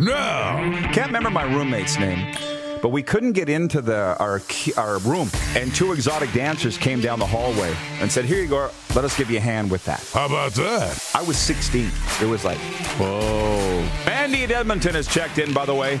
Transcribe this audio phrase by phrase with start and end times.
[0.00, 0.56] Now,
[0.92, 2.34] Can't remember my roommate's name,
[2.80, 4.40] but we couldn't get into the our
[4.78, 8.70] our room, and two exotic dancers came down the hallway and said, "Here you go.
[8.94, 11.10] Let us give you a hand with that." how about that?
[11.14, 11.90] I was 16.
[12.22, 12.58] It was like,
[12.98, 13.86] whoa.
[14.06, 16.00] Mandy in Edmonton has checked in, by the way.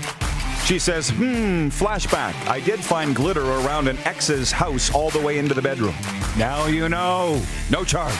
[0.64, 2.34] She says, hmm, flashback.
[2.46, 5.94] I did find glitter around an ex's house all the way into the bedroom.
[6.38, 7.42] Now you know.
[7.70, 8.14] No charge.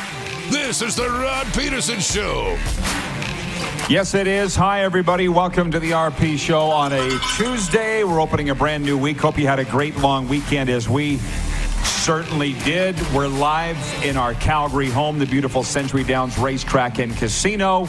[0.51, 2.59] This is the Rod Pedersen Show.
[3.89, 4.55] Yes, it is.
[4.55, 5.29] Hi, everybody.
[5.29, 8.05] Welcome to the RP Show on a Tuesday.
[8.05, 9.19] We're opening a brand new week.
[9.19, 11.17] Hope you had a great long weekend as we
[11.83, 12.95] certainly did.
[13.13, 17.89] We're live in our Calgary home, the beautiful Century Downs Racetrack and Casino.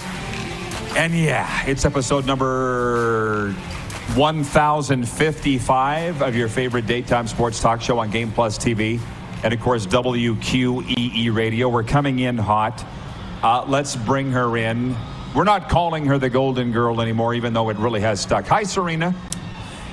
[0.95, 3.52] And yeah, it's episode number
[4.16, 9.00] 1055 of your favorite daytime sports talk show on Game Plus TV.
[9.44, 11.69] And of course, WQEE Radio.
[11.69, 12.84] We're coming in hot.
[13.44, 14.95] Uh, let's bring her in.
[15.34, 18.46] We're not calling her the Golden Girl anymore, even though it really has stuck.
[18.48, 19.16] Hi, Serena.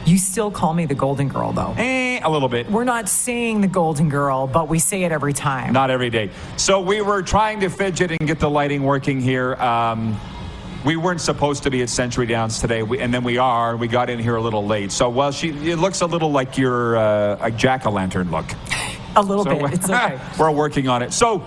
[0.04, 1.74] You still call me the Golden Girl, though.
[1.76, 2.68] Eh, a little bit.
[2.70, 5.72] We're not saying the Golden Girl, but we say it every time.
[5.72, 6.30] Not every day.
[6.56, 9.54] So we were trying to fidget and get the lighting working here.
[9.56, 10.18] Um,
[10.84, 13.76] we weren't supposed to be at Century Downs today, we, and then we are.
[13.76, 14.90] We got in here a little late.
[14.90, 18.46] So, well, she it looks a little like your uh, a jack o' lantern look.
[19.14, 19.74] A little So bit.
[19.74, 20.18] It's okay.
[20.38, 21.12] we're working on it.
[21.12, 21.44] So,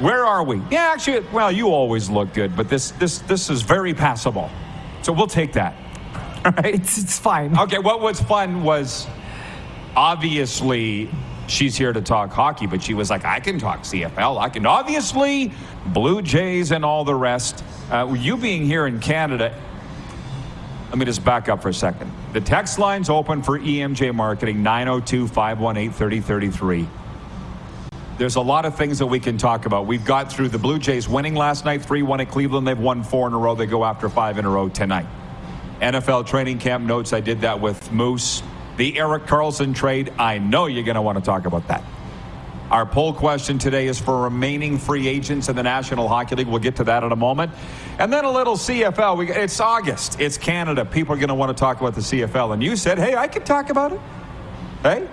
[0.00, 0.60] where are we?
[0.70, 4.50] Yeah, actually, well, you always look good, but this this this is very passable.
[5.02, 5.74] So we'll take that.
[6.44, 6.74] All right.
[6.74, 7.56] It's, it's fine.
[7.56, 9.06] Okay, what was fun was
[9.94, 11.08] obviously
[11.46, 14.40] she's here to talk hockey, but she was like, I can talk CFL.
[14.40, 15.52] I can obviously
[15.86, 17.62] Blue Jays and all the rest.
[17.90, 19.54] Uh, you being here in Canada,
[20.88, 22.10] let me just back up for a second.
[22.32, 26.88] The text line's open for EMJ Marketing 902 518 3033.
[28.18, 29.86] There's a lot of things that we can talk about.
[29.86, 32.66] We've got through the Blue Jays winning last night, 3 1 at Cleveland.
[32.66, 33.54] They've won four in a row.
[33.54, 35.06] They go after five in a row tonight.
[35.80, 37.12] NFL training camp notes.
[37.12, 38.42] I did that with Moose.
[38.76, 40.12] The Erik Karlsson trade.
[40.18, 41.82] I know you're going to want to talk about that.
[42.70, 46.46] Our poll question today is for remaining free agents in the National Hockey League.
[46.46, 47.52] We'll get to that in a moment.
[47.98, 49.18] And then a little CFL.
[49.18, 50.20] We, it's August.
[50.20, 50.84] It's Canada.
[50.84, 52.54] People are going to want to talk about the CFL.
[52.54, 54.00] And you said, hey, I can talk about it.
[54.82, 55.06] Hey,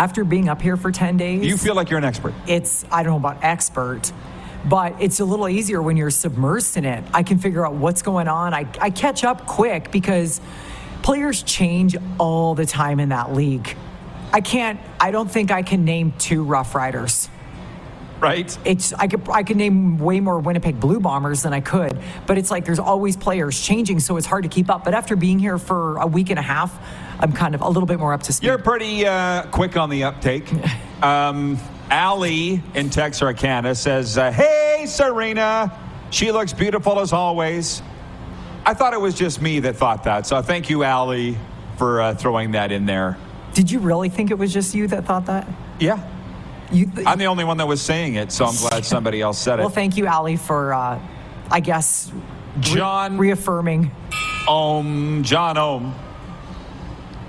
[0.00, 2.32] After being up here for 10 days, you feel like you're an expert.
[2.46, 4.10] it's, I don't know about expert,
[4.64, 7.04] but it's a little easier when you're submersed in it.
[7.12, 8.54] I can figure out what's going on.
[8.54, 10.40] I, I catch up quick because
[11.02, 13.76] players change all the time in that league.
[14.32, 17.28] I can't, I don't think I can name two Roughriders.
[18.30, 18.56] Right?
[18.66, 22.36] it's I could I could name way more Winnipeg Blue Bombers than I could, but
[22.36, 24.84] it's like there's always players changing, so it's hard to keep up.
[24.84, 26.78] But after being here for a week and a half,
[27.18, 28.46] I'm kind of a little bit more up to speed.
[28.46, 30.50] You're pretty uh, quick on the uptake.
[31.02, 31.58] Um,
[31.90, 35.72] Allie in Texarkana says, uh, Hey, Serena.
[36.10, 37.80] She looks beautiful as always.
[38.66, 40.26] I thought it was just me that thought that.
[40.26, 41.38] So thank you, Allie,
[41.78, 43.16] for uh, throwing that in there.
[43.54, 45.48] Did you really think it was just you that thought that?
[45.78, 46.06] Yeah.
[46.72, 49.58] You, I'm the only one that was saying it, so I'm glad somebody else said
[49.58, 49.62] it.
[49.62, 51.00] well, thank you, Ali, for uh,
[51.50, 53.90] I guess re- John reaffirming.
[54.46, 55.94] Ohm, John Ohm.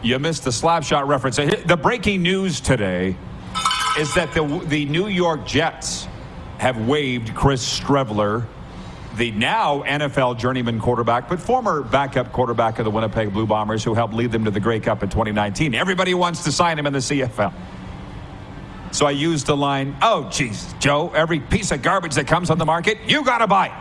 [0.03, 1.38] You missed the slap shot reference.
[1.38, 3.16] The breaking news today
[3.97, 6.07] is that the, the New York Jets
[6.57, 8.46] have waived Chris Streveler,
[9.18, 13.94] the now NFL journeyman quarterback, but former backup quarterback of the Winnipeg Blue Bombers, who
[13.94, 15.75] helped lead them to the Grey Cup in 2019.
[15.75, 17.53] Everybody wants to sign him in the CFL.
[18.91, 22.57] So I used the line, oh, geez, Joe, every piece of garbage that comes on
[22.57, 23.74] the market, you got to buy it.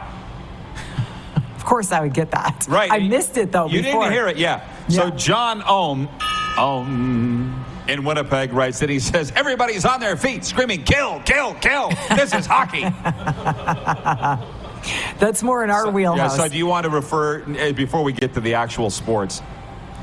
[1.57, 2.67] Of course, I would get that.
[2.69, 2.91] Right.
[2.91, 3.69] I missed it though.
[3.69, 4.05] You before.
[4.05, 4.67] didn't hear it, yeah.
[4.89, 6.09] So John Ohm,
[6.57, 11.91] Ohm in Winnipeg writes that he says everybody's on their feet screaming, "Kill, kill, kill!
[12.17, 12.83] This is hockey."
[15.19, 15.93] That's more in our yeah.
[15.93, 16.37] wheelhouse.
[16.37, 19.41] So do you want to refer eh, before we get to the actual sports?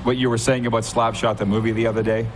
[0.03, 2.27] What you were saying about Slapshot, the movie the other day?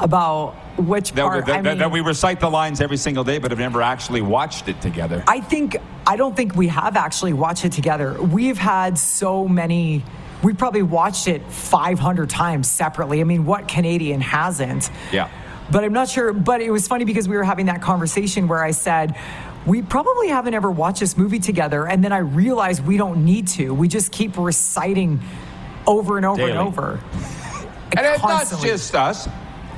[0.00, 1.46] About which That, part?
[1.46, 4.22] that- I mean, that we recite the lines every single day, but have never actually
[4.22, 5.22] watched it together.
[5.26, 5.76] I think
[6.06, 8.14] I don't think we have actually watched it together.
[8.22, 10.04] We've had so many.
[10.42, 13.20] We probably watched it 500 times separately.
[13.20, 14.90] I mean, what Canadian hasn't?
[15.10, 15.28] Yeah.
[15.70, 16.32] But I'm not sure.
[16.32, 19.16] But it was funny because we were having that conversation where I said,
[19.66, 21.88] we probably haven't ever watched this movie together.
[21.88, 23.74] And then I realized we don't need to.
[23.74, 25.20] We just keep reciting
[25.88, 26.50] over and over Daily.
[26.52, 27.00] and over.
[27.96, 29.28] And it's not just us,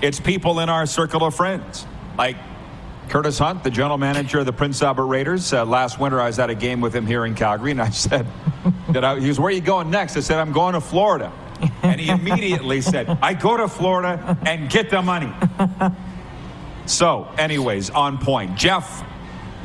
[0.02, 1.86] it's people in our circle of friends.
[2.16, 2.36] Like
[3.08, 5.52] Curtis Hunt, the general manager of the Prince Albert Raiders.
[5.52, 7.90] Uh, last winter, I was at a game with him here in Calgary, and I
[7.90, 8.26] said,
[8.90, 10.16] that I, he was, Where are you going next?
[10.16, 11.32] I said, I'm going to Florida.
[11.82, 15.32] And he immediately said, I go to Florida and get the money.
[16.86, 18.56] So, anyways, on point.
[18.56, 19.04] Jeff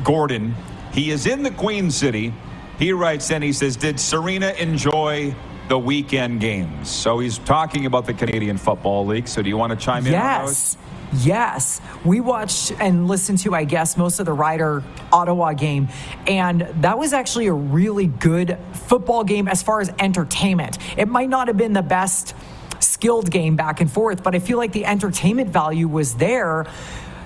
[0.02, 0.54] Gordon,
[0.92, 2.34] he is in the Queen City.
[2.78, 5.34] He writes in, he says, Did Serena enjoy
[5.68, 6.90] the weekend games?
[6.90, 9.28] So he's talking about the Canadian Football League.
[9.28, 10.12] So do you want to chime in?
[10.12, 10.76] Yes.
[11.18, 11.80] Yes.
[12.04, 14.82] We watched and listened to, I guess, most of the Rider
[15.12, 15.88] Ottawa game.
[16.26, 20.78] And that was actually a really good football game as far as entertainment.
[20.98, 22.34] It might not have been the best
[22.80, 26.66] skilled game back and forth, but I feel like the entertainment value was there.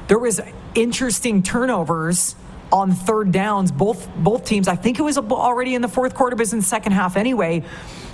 [0.07, 0.41] There was
[0.75, 2.37] interesting turnovers
[2.71, 3.73] on third downs.
[3.73, 6.65] Both both teams, I think it was already in the fourth quarter, but in the
[6.65, 7.65] second half anyway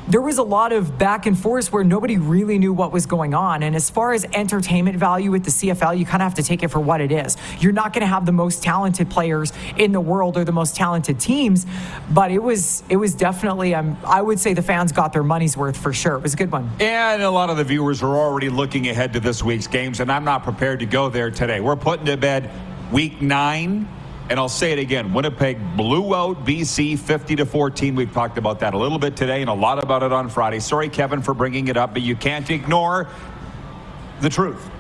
[0.07, 3.33] there was a lot of back and forth where nobody really knew what was going
[3.33, 3.63] on.
[3.63, 6.63] And as far as entertainment value with the CFL, you kind of have to take
[6.63, 7.37] it for what it is.
[7.59, 10.77] You're not going to have the most talented players in the world or the most
[10.77, 11.67] talented teams,
[12.11, 15.57] but it was it was definitely um, I would say the fans got their money's
[15.57, 16.17] worth for sure.
[16.17, 16.71] It was a good one.
[16.81, 20.13] And a lot of the viewers are already looking ahead to this week's games, and
[20.13, 21.61] I'm not prepared to go there today.
[21.61, 22.51] We're putting to bed
[22.93, 23.89] week nine.
[24.31, 27.95] And I'll say it again Winnipeg blew out BC 50 to 14.
[27.95, 30.61] We've talked about that a little bit today and a lot about it on Friday.
[30.61, 33.09] Sorry, Kevin, for bringing it up, but you can't ignore
[34.21, 34.71] the truth.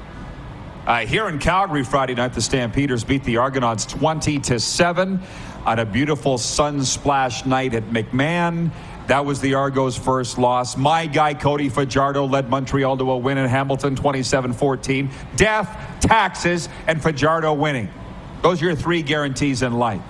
[0.87, 5.20] Uh, here in Calgary Friday night, the Stampeders beat the Argonauts 20 to 7
[5.64, 8.70] on a beautiful sun splash night at McMahon.
[9.06, 10.76] That was the Argos' first loss.
[10.76, 15.11] My guy, Cody Fajardo, led Montreal to a win in Hamilton 27 14.
[15.37, 17.90] Death, taxes, and Fajardo winning.
[18.44, 20.02] Those are your three guarantees in life.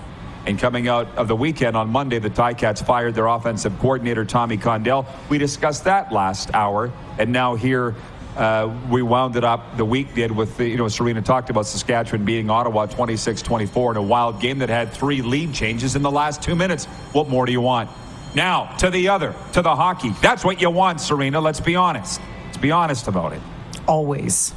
[0.44, 4.56] And coming out of the weekend on Monday, the Ticats fired their offensive coordinator, Tommy
[4.56, 5.06] Condell.
[5.28, 6.92] We discussed that last hour.
[7.16, 7.94] And now here
[8.36, 11.66] uh, we wound it up, the week did, with, the, you know, Serena talked about
[11.66, 16.02] Saskatchewan beating Ottawa 26 24 in a wild game that had three lead changes in
[16.02, 16.86] the last two minutes.
[17.12, 17.88] What more do you want?
[18.34, 20.10] Now, to the other, to the hockey.
[20.20, 21.40] That's what you want, Serena.
[21.40, 22.20] Let's be honest.
[22.46, 23.40] Let's be honest about it.
[23.86, 24.52] Always.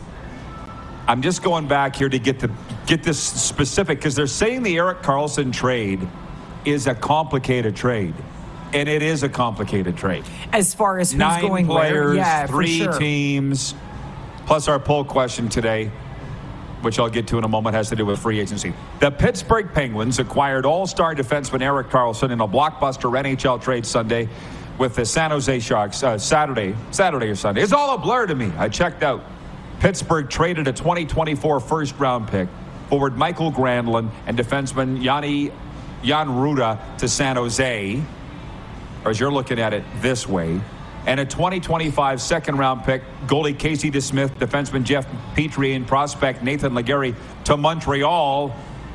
[1.07, 2.50] I'm just going back here to get the
[2.88, 6.07] get this specific because they're saying the Erik Karlsson trade
[6.66, 8.16] is a complicated trade,
[8.74, 10.24] and it is a complicated trade.
[10.51, 12.98] As far as who's Nine going where, players, yeah, for three sure.
[12.98, 13.75] teams,
[14.45, 15.92] plus our poll question today,
[16.81, 18.74] which I'll get to in a moment, has to do with free agency.
[19.00, 24.30] The Pittsburgh Penguins acquired All-Star defenseman Erik Karlsson in a blockbuster NHL trade Sunday
[24.78, 26.04] with the San Jose Sharks.
[26.04, 27.62] Uh, Saturday, Saturday or Sunday.
[27.62, 28.51] It's all a blur to me.
[28.57, 29.24] I checked out.
[29.80, 32.48] Pittsburgh traded a 2024 first-round pick,
[32.89, 35.51] forward Mikael Granlund, and defenseman Yanni
[36.04, 38.01] Jan Rutta to San Jose
[39.07, 40.60] or as you're looking at it this way,
[41.06, 46.74] and a 2025 second round pick, goalie Casey DeSmith, defenseman Jeff Petry, and prospect Nathan
[46.74, 48.54] Legare to Montreal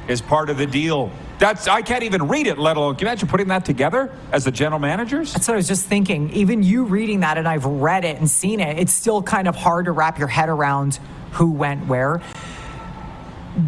[0.08, 1.10] is part of the deal.
[1.38, 4.44] That's I can't even read it, let alone can you imagine putting that together as
[4.44, 5.32] the general managers?
[5.32, 6.28] That's what I was just thinking.
[6.30, 9.56] Even you reading that, and I've read it and seen it, it's still kind of
[9.56, 11.00] hard to wrap your head around
[11.32, 12.20] who went where.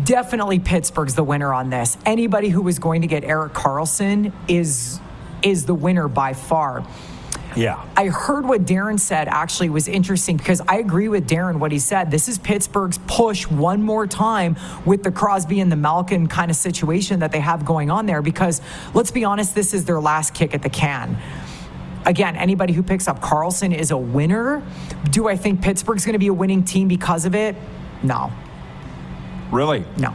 [0.04, 1.98] Definitely Pittsburgh's the winner on this.
[2.06, 5.00] Anybody who was going to get Erik Karlsson is
[5.42, 6.86] is the winner by far.
[7.54, 7.84] Yeah.
[7.96, 11.79] I heard what Darren said actually was interesting because I agree with Darren what he
[11.79, 12.10] said.
[12.10, 16.56] This is Pittsburgh's push one more time with the Crosby and the Malkin kind of
[16.56, 18.60] situation that they have going on there because
[18.93, 21.17] let's be honest, this is their last kick at the can.
[22.06, 24.62] Again, anybody who picks up Karlsson is a winner.
[25.10, 27.55] Do I think Pittsburgh's going to be a winning team because of it?
[28.03, 28.32] No,
[29.55, 29.84] Really?
[29.96, 30.15] no.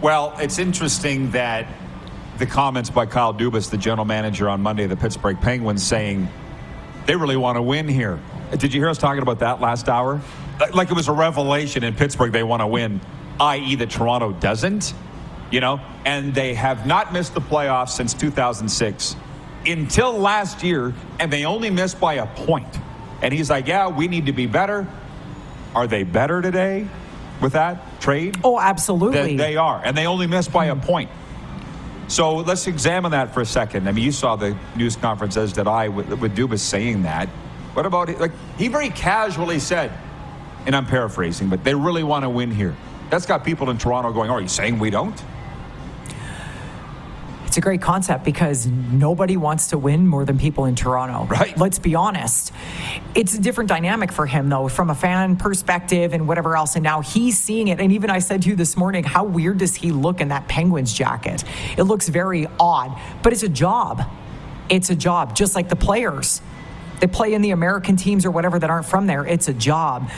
[0.00, 1.66] Well, it's interesting that
[2.38, 6.28] the comments by Kyle Dubas, the general manager on Monday of the Pittsburgh Penguins, saying
[7.06, 8.18] they really want to win here.
[8.56, 10.20] Did you hear us talking about that last hour?
[10.72, 13.00] Like- it was a revelation in Pittsburgh they want to win,
[13.40, 14.94] i.e., that Toronto doesn't,
[15.50, 15.80] you know?
[16.04, 19.16] And they have not missed the playoffs since 2006
[19.66, 22.78] until last year, and they only missed by a point.
[23.22, 24.86] And he's like, yeah, we need to be better.
[25.74, 26.86] Are they better today
[27.40, 28.36] with that trade?
[28.44, 29.36] Oh, absolutely.
[29.36, 31.10] They, they are, and they only missed by a point.
[32.06, 33.88] So let's examine that for a second.
[33.88, 37.28] I mean, you saw the news conference, as did I, with, with Dubas saying that.
[37.72, 39.90] What about like he very casually said,
[40.66, 42.76] and I'm paraphrasing, but they really want to win here.
[43.10, 45.18] That's got people in Toronto going, "Are you saying we don't?"
[47.54, 51.32] It's a great concept because nobody wants to win more than people in Toronto.
[51.32, 51.56] Right.
[51.56, 52.52] Let's be honest.
[53.14, 56.74] It's a different dynamic for him, though, from a fan perspective and whatever else.
[56.74, 57.78] And now he's seeing it.
[57.78, 60.48] And even I said to you this morning, how weird does he look in that
[60.48, 61.44] Penguins jacket?
[61.78, 64.02] It looks very odd, but it's a job.
[64.68, 66.42] It's a job, just like the players.
[66.98, 69.24] They play in the American teams or whatever that aren't from there.
[69.24, 70.10] It's a job.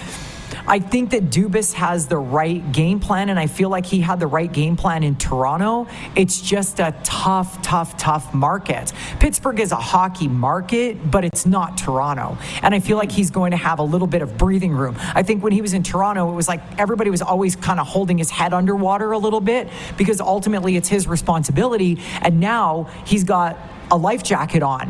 [0.69, 4.19] I think that Dubas has the right game plan, and I feel like he had
[4.19, 5.87] the right game plan in Toronto.
[6.17, 8.93] It's just a tough, tough, tough market.
[9.21, 12.37] Pittsburgh is a hockey market, but it's not Toronto.
[12.63, 14.97] And I feel like he's going to have a little bit of breathing room.
[15.15, 17.87] I think when he was in Toronto, it was like everybody was always kind of
[17.87, 21.99] holding his head underwater a little bit because ultimately it's his responsibility.
[22.23, 23.57] And now he's got
[23.91, 24.89] a life jacket on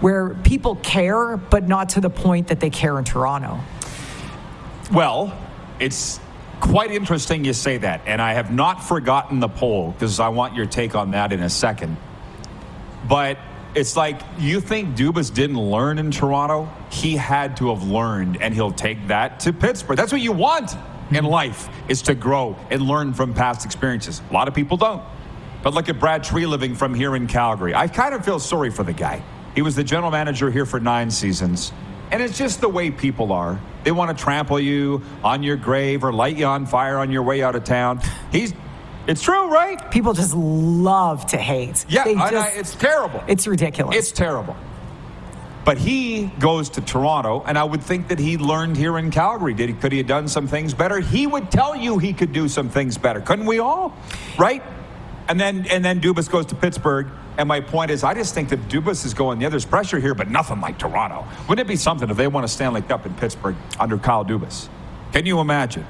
[0.00, 3.60] where people care, but not to the point that they care in Toronto.
[4.92, 5.34] Well,
[5.80, 6.20] it's
[6.60, 10.54] quite interesting you say that, and I have not forgotten the poll because I want
[10.54, 11.96] your take on that in a second.
[13.08, 13.38] But
[13.74, 16.70] it's like you think Dubas didn't learn in Toronto?
[16.90, 19.96] He had to have learned, and he'll take that to Pittsburgh.
[19.96, 21.26] That's what you want in mm-hmm.
[21.26, 24.20] life is to grow and learn from past experiences.
[24.28, 25.02] A lot of people don't.
[25.62, 27.74] But look at Brad Treliving from here in Calgary.
[27.74, 29.22] I kind of feel sorry for the guy.
[29.54, 31.72] He was the general manager here for nine seasons.
[32.10, 33.58] And it's just the way people are.
[33.84, 37.22] They want to trample you on your grave or light you on fire on your
[37.22, 38.00] way out of town.
[38.30, 38.54] He's,
[39.06, 39.90] it's true, right?
[39.90, 41.84] People just love to hate.
[41.88, 43.22] Yeah, I- I- it's terrible.
[43.26, 43.96] It's ridiculous.
[43.96, 44.56] It's terrible.
[45.64, 49.54] But he goes to Toronto, and I would think that he learned here in Calgary.
[49.54, 50.98] Did he, could he have done some things better?
[50.98, 53.20] He would tell you he could do some things better.
[53.20, 53.96] Couldn't we all?
[54.36, 54.60] Right?
[55.32, 57.06] And then and then Dubas goes to Pittsburgh.
[57.38, 60.14] And my point is, I just think that Dubas is going, yeah, there's pressure here,
[60.14, 61.26] but nothing like Toronto.
[61.48, 64.68] Wouldn't it be something if they won a Stanley Cup in Pittsburgh under Kyle Dubas?
[65.12, 65.86] Can you imagine?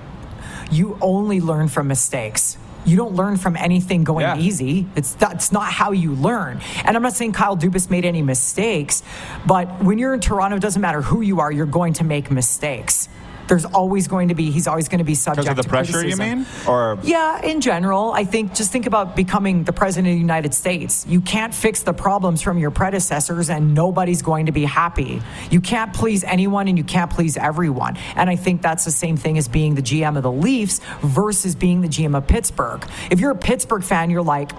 [0.71, 2.57] you only learn from mistakes.
[2.87, 4.39] You don't learn from anything going Yeah.
[4.39, 4.87] easy.
[4.97, 6.61] It's that's not how you learn.
[6.85, 9.03] And I'm not saying Kyle Dubas made any mistakes,
[9.45, 12.31] but when you're in Toronto, it doesn't matter who you are, you're going to make
[12.31, 13.09] mistakes.
[13.53, 16.07] There's always going to be he's always going to be subject Because of the pressure,
[16.07, 16.47] you mean?
[16.67, 20.55] Or Yeah, in general, I think just think about becoming the president of the United
[20.55, 21.05] States.
[21.07, 25.21] You can't fix the problems from your predecessors and nobody's going to be happy.
[25.51, 27.99] You can't please anyone and you can't please everyone.
[28.17, 31.55] And I think that's the same thing as being the GM of the Leafs versus
[31.55, 32.83] being the GM of Pittsburgh.
[33.11, 34.53] If you're a Pittsburgh fan, you're like,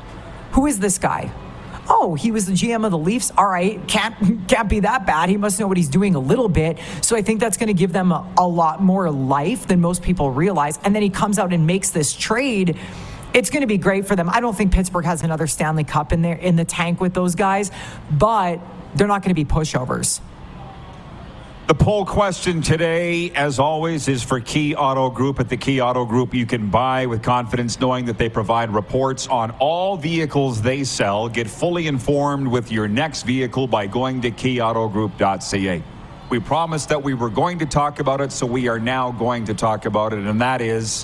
[0.51, 1.31] who is this guy?
[1.89, 3.31] Oh, he was the GM of the Leafs.
[3.37, 5.29] All right, can't can't be that bad.
[5.29, 6.79] He must know what he's doing a little bit.
[7.01, 10.01] So I think that's going to give them a, a lot more life than most
[10.01, 10.79] people realize.
[10.83, 12.77] And then he comes out and makes this trade.
[13.33, 14.29] It's going to be great for them.
[14.29, 17.33] I don't think Pittsburgh has another Stanley Cup in there in the tank with those
[17.33, 17.71] guys,
[18.11, 18.59] but
[18.95, 20.21] they're not going to be pushovers.
[21.65, 25.39] The poll question today, as always, is for Key Auto Group.
[25.39, 29.27] At the Key Auto Group, you can buy with confidence knowing that they provide reports
[29.27, 31.29] on all vehicles they sell.
[31.29, 35.83] Get fully informed with your next vehicle by going to keyautogroup.ca.
[36.29, 39.45] We promised that we were going to talk about it, so we are now going
[39.45, 41.03] to talk about it, and that is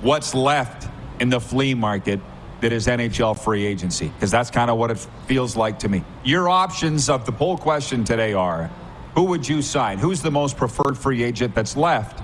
[0.00, 0.88] what's left
[1.18, 2.20] in the flea market
[2.60, 6.04] that is NHL free agency, because that's kind of what it feels like to me.
[6.22, 8.70] Your options of the poll question today are
[9.18, 9.98] who would you sign?
[9.98, 12.22] Who's the most preferred free agent that's left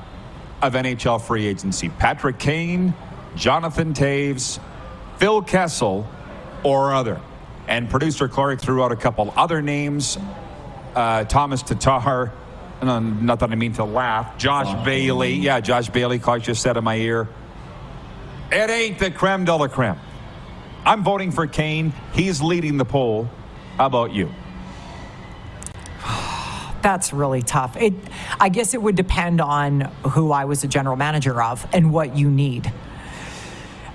[0.62, 1.88] of NHL free agency?
[1.88, 2.94] Patrick Kane,
[3.34, 4.60] Jonathan Toews,
[5.16, 6.06] Phil Kessel,
[6.62, 7.20] or other?
[7.66, 10.18] And producer Clark threw out a couple other names
[10.94, 12.30] uh, Tomas Tatar.
[12.80, 14.38] No, not that I mean to laugh.
[14.38, 15.34] Josh Bailey.
[15.34, 16.20] Yeah, Josh Bailey.
[16.20, 17.26] Clark just said in my ear.
[18.52, 19.98] It ain't the creme de la creme.
[20.86, 21.92] I'm voting for Kane.
[22.12, 23.28] He's leading the poll.
[23.78, 24.30] How about you?
[26.84, 27.78] That's really tough.
[27.78, 27.94] It,
[28.38, 32.14] I guess it would depend on who I was a general manager of and what
[32.14, 32.70] you need.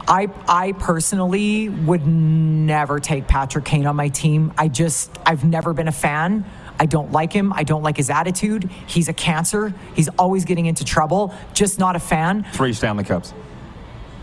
[0.08, 4.52] I, I personally would never take Patrick Kane on my team.
[4.58, 6.46] I just, I've never been a fan.
[6.80, 7.54] I don't like him.
[7.54, 8.72] I don't like his attitude.
[8.88, 9.72] He's a cancer.
[9.94, 11.32] He's always getting into trouble.
[11.54, 12.44] Just not a fan.
[12.54, 13.36] Three Stanley Cups.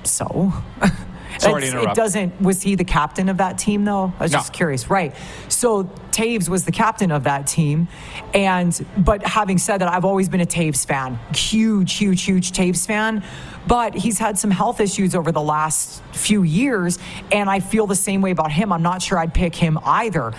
[0.02, 0.52] So.
[1.38, 1.92] Sorry to interrupt.
[1.92, 2.40] It doesn't.
[2.40, 4.12] Was he the captain of that team though?
[4.18, 4.38] I was No.
[4.38, 4.88] just curious.
[4.90, 5.14] Right.
[5.48, 7.88] So Toews was the captain of that team,
[8.34, 11.18] and but having said that, I've always been a Toews fan.
[11.34, 13.22] Huge, huge, huge Toews fan.
[13.66, 16.98] But he's had some health issues over the last few years,
[17.32, 18.72] and I feel the same way about him.
[18.72, 20.32] I'm not sure I'd pick him either.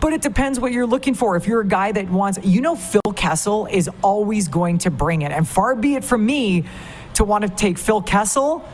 [0.00, 1.34] But it depends what you're looking for.
[1.36, 5.22] If you're a guy that wants, you know, Phil Kessel is always going to bring
[5.22, 5.32] it.
[5.32, 6.64] And far be it from me
[7.14, 8.64] to want to take Phil Kessel,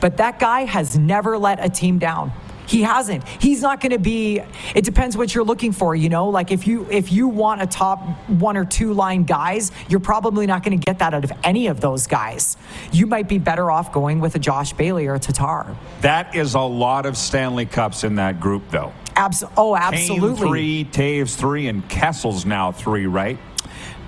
[0.00, 2.32] but that guy has never let a team down.
[2.66, 3.26] He hasn't.
[3.28, 4.42] He's not going to be.
[4.74, 5.94] It depends what you're looking for.
[5.94, 9.70] You know, like if you if you want a top one or two line guys,
[9.88, 12.56] you're probably not going to get that out of any of those guys.
[12.90, 15.76] You might be better off going with a Josh Bailey or a Tatar.
[16.00, 18.92] That is a lot of Stanley Cups in that group, though.
[19.14, 20.36] Abs- oh, absolutely.
[20.36, 23.38] Kane three, Toews three, and Kessel's now three, right?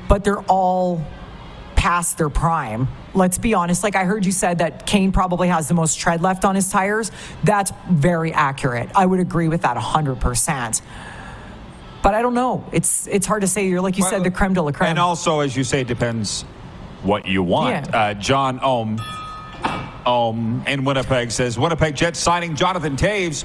[0.09, 1.05] But they're all
[1.89, 2.87] past their prime.
[3.15, 3.83] Let's be honest.
[3.83, 6.69] Like I heard you said that Kane probably has the most tread left on his
[6.69, 7.11] tires.
[7.45, 8.91] That's very accurate.
[8.95, 10.83] I would agree with that 100%.
[12.03, 12.63] But I don't know.
[12.73, 13.67] It's it's hard to say.
[13.67, 14.91] You're like you well, said, the creme de la creme.
[14.91, 16.43] And also, as you say, it depends
[17.03, 17.87] what you want.
[17.87, 17.99] Yeah.
[17.99, 19.01] Uh, John Ohm,
[20.05, 23.45] Ohm in Winnipeg says Winnipeg Jets signing Jonathan Toews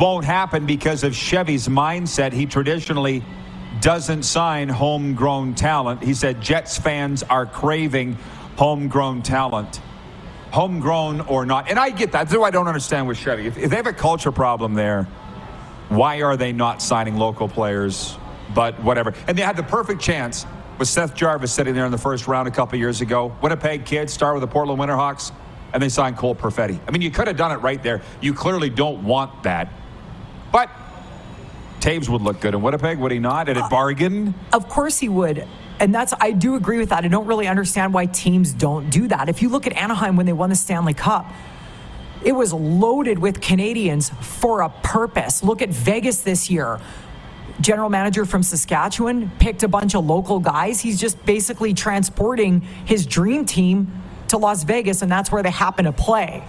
[0.00, 2.32] won't happen because of Chevy's mindset.
[2.32, 3.22] He traditionally
[3.80, 6.02] doesn't sign homegrown talent.
[6.02, 8.16] He said Jets fans are craving
[8.56, 9.80] homegrown talent.
[10.50, 11.68] Homegrown or not.
[11.68, 12.28] And I get that.
[12.28, 13.46] That's what I don't understand with Chevy.
[13.46, 15.04] If, if they have a culture problem there,
[15.88, 18.16] why are they not signing local players?
[18.54, 19.12] But whatever.
[19.26, 20.46] And they had the perfect chance
[20.78, 23.36] with Seth Jarvis sitting there in the first round a couple years ago.
[23.42, 25.32] Winnipeg kid, star with the Portland Winterhawks,
[25.72, 26.78] and they signed Cole Perfetti.
[26.86, 28.02] I mean, you could have done it right there.
[28.20, 29.72] You clearly don't want that.
[30.52, 30.70] But
[31.86, 33.48] Toews would look good in Winnipeg, would he not?
[33.48, 34.34] At a uh, bargain?
[34.52, 35.46] Of course he would.
[35.78, 37.04] And that's, I do agree with that.
[37.04, 39.28] I don't really understand why teams don't do that.
[39.28, 41.30] If you look at Anaheim when they won the Stanley Cup,
[42.24, 45.44] it was loaded with Canadians for a purpose.
[45.44, 46.80] Look at Vegas this year.
[47.60, 50.80] General manager from Saskatchewan picked a bunch of local guys.
[50.80, 53.92] He's just basically transporting his dream team
[54.26, 56.42] to Las Vegas, and that's where they happen to play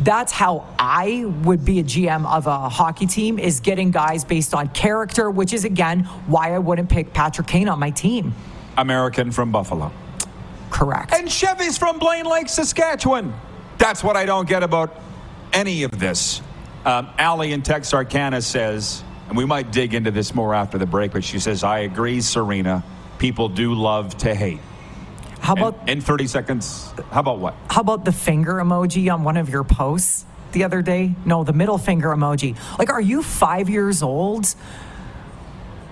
[0.00, 4.54] that's how I would be a GM of a hockey team is getting guys based
[4.54, 8.34] on character, which is again why I wouldn't pick Patrick Kane on my team.
[8.76, 9.92] American from Buffalo.
[10.70, 11.12] Correct.
[11.12, 13.32] And Chevy's from Blaine Lake, Saskatchewan.
[13.78, 14.98] That's what I don't get about
[15.52, 16.42] any of this.
[16.84, 21.12] Um, Allie in Texarkana says, and we might dig into this more after the break,
[21.12, 22.84] but she says, I agree, Serena.
[23.18, 24.60] People do love to hate.
[25.44, 26.90] How about in, in 30 seconds?
[27.10, 27.54] How about what?
[27.68, 31.14] How about the finger emoji on one of your posts the other day?
[31.26, 32.56] No, the middle finger emoji.
[32.78, 34.54] Like, are you five years old?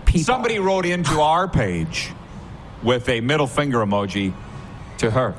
[0.07, 0.25] People.
[0.25, 2.13] Somebody wrote into our page
[2.83, 4.33] with a middle finger emoji
[4.99, 5.35] to her.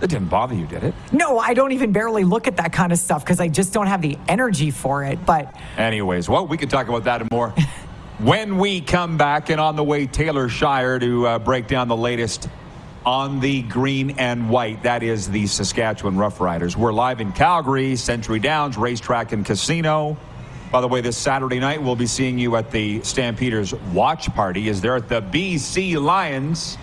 [0.00, 0.94] It didn't bother you, did it?
[1.12, 3.86] No, I don't even barely look at that kind of stuff because I just don't
[3.86, 5.24] have the energy for it.
[5.24, 7.50] But, anyways, well, we could talk about that and more
[8.18, 9.48] when we come back.
[9.48, 12.48] And on the way, Taylor Shire to uh, break down the latest
[13.04, 14.82] on the green and white.
[14.82, 16.76] That is the Saskatchewan Roughriders.
[16.76, 20.16] We're live in Calgary, Century Downs Racetrack and Casino.
[20.70, 24.68] By the way, this Saturday night, we'll be seeing you at the Stampeders watch party.
[24.68, 26.78] Is there at the BC Lions,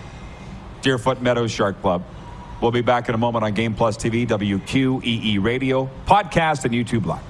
[0.82, 2.04] Deerfoot Meadows Shark Club.
[2.60, 7.06] We'll be back in a moment on Game Plus TV, WQEE Radio, podcast, and YouTube
[7.06, 7.29] Live.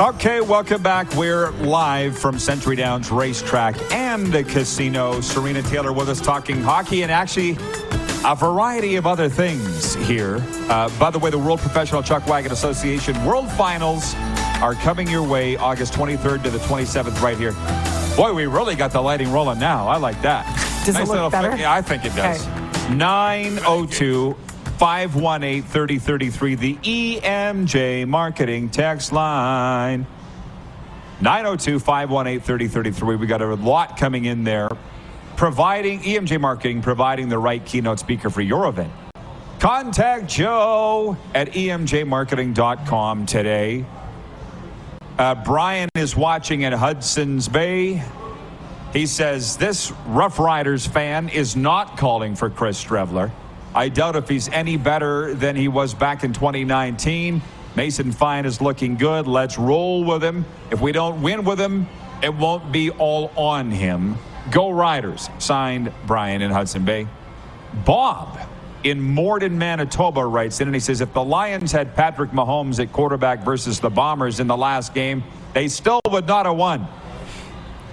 [0.00, 1.14] Okay, welcome back.
[1.14, 5.20] We're live from Century Downs Racetrack and the casino.
[5.20, 7.52] Serena Taylor with us talking hockey and actually
[8.24, 10.44] a variety of other things here.
[10.68, 14.16] Uh, by the way, the World Professional Chuck Wagon Association World Finals
[14.60, 17.52] are coming your way August 23rd to the 27th right here.
[18.16, 19.86] Boy, we really got the lighting rolling now.
[19.86, 20.44] I like that.
[20.84, 21.56] Does nice it look better?
[21.56, 22.44] yeah, I think it does.
[22.44, 22.94] Okay.
[22.96, 24.34] 902
[24.78, 30.06] 518 3033, the EMJ marketing text line.
[31.20, 33.16] 902 518 3033.
[33.16, 34.68] We got a lot coming in there.
[35.36, 38.92] providing EMJ Marketing, providing the right keynote speaker for your event.
[39.58, 43.84] Contact Joe at emjmarketing.com today.
[45.18, 48.02] Uh, Brian is watching in Hudson's Bay.
[48.92, 53.30] He says this Roughriders fan is not calling for Chris Streveler.
[53.74, 57.42] I doubt if he's any better than he was back in 2019.
[57.74, 59.26] Mason Fine is looking good.
[59.26, 60.44] Let's roll with him.
[60.70, 61.88] If we don't win with him,
[62.22, 64.16] it won't be all on him.
[64.52, 65.28] Go Riders.
[65.38, 67.08] Signed Brian in Hudson Bay.
[67.84, 68.38] Bob
[68.84, 72.92] in Morden, Manitoba writes in and he says if the Lions had Patrick Mahomes at
[72.92, 76.86] quarterback versus the Bombers in the last game, they still would not have won.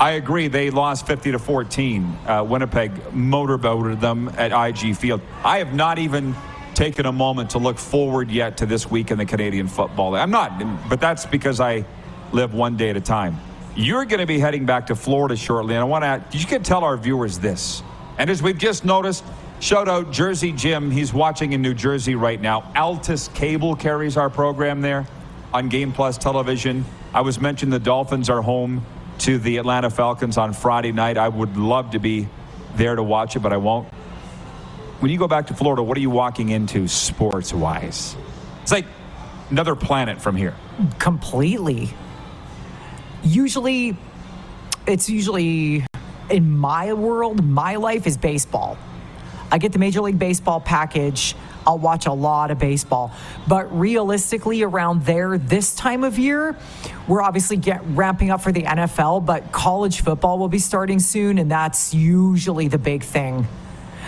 [0.01, 0.47] I agree.
[0.47, 2.03] They lost 50 to 14.
[2.25, 5.21] Uh, Winnipeg motorboated them at IG Field.
[5.43, 6.33] I have not even
[6.73, 10.15] taken a moment to look forward yet to this week in the Canadian football.
[10.15, 11.85] I'm not, but that's because I
[12.31, 13.39] live one day at a time.
[13.75, 16.35] You're going to be heading back to Florida shortly, and I want to.
[16.35, 17.83] You can tell our viewers this.
[18.17, 19.23] And as we've just noticed,
[19.59, 20.89] shout out Jersey Jim.
[20.89, 22.61] He's watching in New Jersey right now.
[22.75, 25.05] Altice Cable carries our program there
[25.53, 26.85] on Game Plus Television.
[27.13, 28.83] I was mentioned the Dolphins are home
[29.21, 31.15] to the Atlanta Falcons on Friday night.
[31.15, 32.27] I would love to be
[32.75, 33.87] there to watch it, but I won't.
[34.99, 38.15] When you go back to Florida, what are you walking into sports wise?
[38.63, 38.85] It's like
[39.51, 40.55] another planet from here.
[40.97, 41.89] completely.
[43.23, 43.95] Usually,
[44.87, 45.85] it's usually
[46.31, 48.77] in my world, my life is baseball.
[49.51, 51.35] I get the Major League Baseball package.
[51.65, 53.11] I'll watch a lot of baseball.
[53.47, 56.55] But realistically, around there, this time of year,
[57.07, 61.37] we're obviously get ramping up for the NFL, but college football will be starting soon,
[61.37, 63.47] and that's usually the big thing.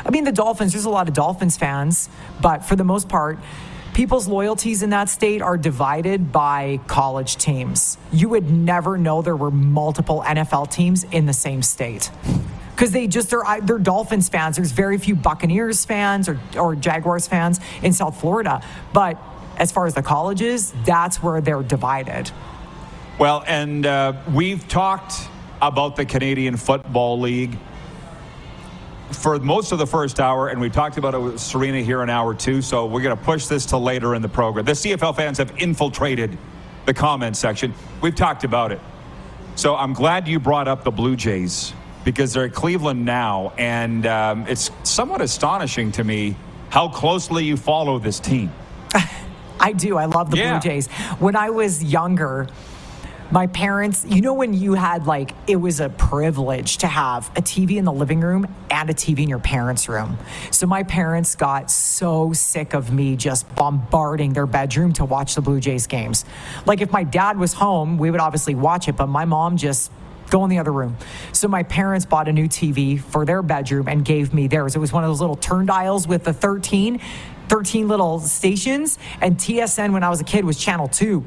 [0.05, 2.09] I mean, the Dolphins, there's a lot of Dolphins fans,
[2.41, 3.39] but for the most part,
[3.93, 7.97] people's loyalties in that state are divided by college teams.
[8.11, 12.09] You would never know there were multiple NFL teams in the same state.
[12.75, 14.55] Because they just they're they're Dolphins fans.
[14.55, 18.61] There's very few Buccaneers fans or or Jaguars fans in South Florida.
[18.93, 19.21] But
[19.57, 22.31] as far as the colleges, that's where they're divided.
[23.19, 25.13] Well, and uh, we've talked
[25.61, 27.57] about the Canadian Football League
[29.11, 32.09] for most of the first hour, and we talked about it with Serena here in
[32.09, 32.61] hour two.
[32.61, 34.65] So we're going to push this to later in the program.
[34.65, 36.37] The CFL fans have infiltrated
[36.85, 37.73] the comment section.
[38.01, 38.81] We've talked about it.
[39.55, 41.73] So I'm glad you brought up the Blue Jays
[42.03, 46.35] because they're at Cleveland now, and um, it's somewhat astonishing to me
[46.69, 48.51] how closely you follow this team.
[49.59, 49.97] I do.
[49.97, 50.59] I love the Yeah.
[50.59, 50.87] Blue Jays.
[51.19, 52.47] When I was younger,
[53.31, 57.41] my parents, you know, when you had like, it was a privilege to have a
[57.41, 60.17] TV in the living room and a TV in your parents' room.
[60.51, 65.41] So my parents got so sick of me just bombarding their bedroom to watch the
[65.41, 66.25] Blue Jays games.
[66.65, 69.91] Like, if my dad was home, we would obviously watch it, but my mom just
[70.33, 70.97] go in the other room.
[71.31, 74.75] So my parents bought a new TV for their bedroom and gave me theirs.
[74.75, 76.99] It was one of those little turn dials with the 13,
[77.49, 78.97] 13 little stations.
[79.21, 81.23] And TSN when I was a kid was channel two.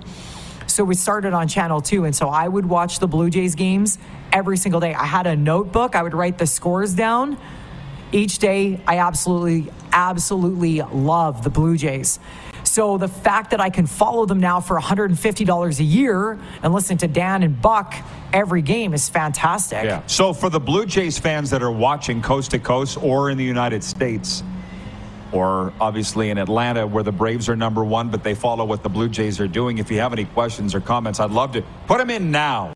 [0.66, 2.04] So we started on channel two.
[2.04, 3.96] And so I would watch the Blue Jays games
[4.32, 4.92] every single day.
[4.92, 7.38] I had a notebook, I would write the scores down
[8.10, 8.80] each day.
[8.88, 12.18] I absolutely, absolutely love the Blue Jays.
[12.76, 16.98] So the fact that I can follow them now for $150 a year and listen
[16.98, 17.94] to Dan and Buck
[18.34, 19.82] every game is fantastic.
[19.82, 20.06] Yeah.
[20.06, 23.44] So for the Blue Jays fans that are watching coast to coast or in the
[23.44, 24.42] United States,
[25.32, 28.90] or obviously in Atlanta where the Braves are number one, but they follow what the
[28.90, 29.78] Blue Jays are doing.
[29.78, 32.74] If you have any questions or comments, I'd love to put them in now.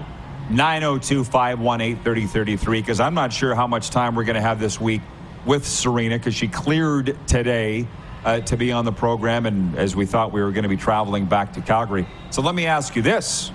[0.48, 4.80] 902 518 3033, because I'm not sure how much time we're going to have this
[4.80, 5.02] week
[5.44, 7.86] with Serena, because she cleared today
[8.24, 10.76] uh, to be on the program, and as we thought we were going to be
[10.76, 12.06] traveling back to Calgary.
[12.30, 13.50] So let me ask you this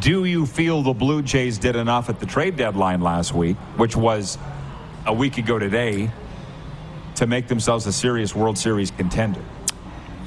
[0.00, 3.96] Do you feel the Blue Jays did enough at the trade deadline last week, which
[3.96, 4.38] was
[5.06, 6.10] a week ago today,
[7.16, 9.42] to make themselves a serious World Series contender?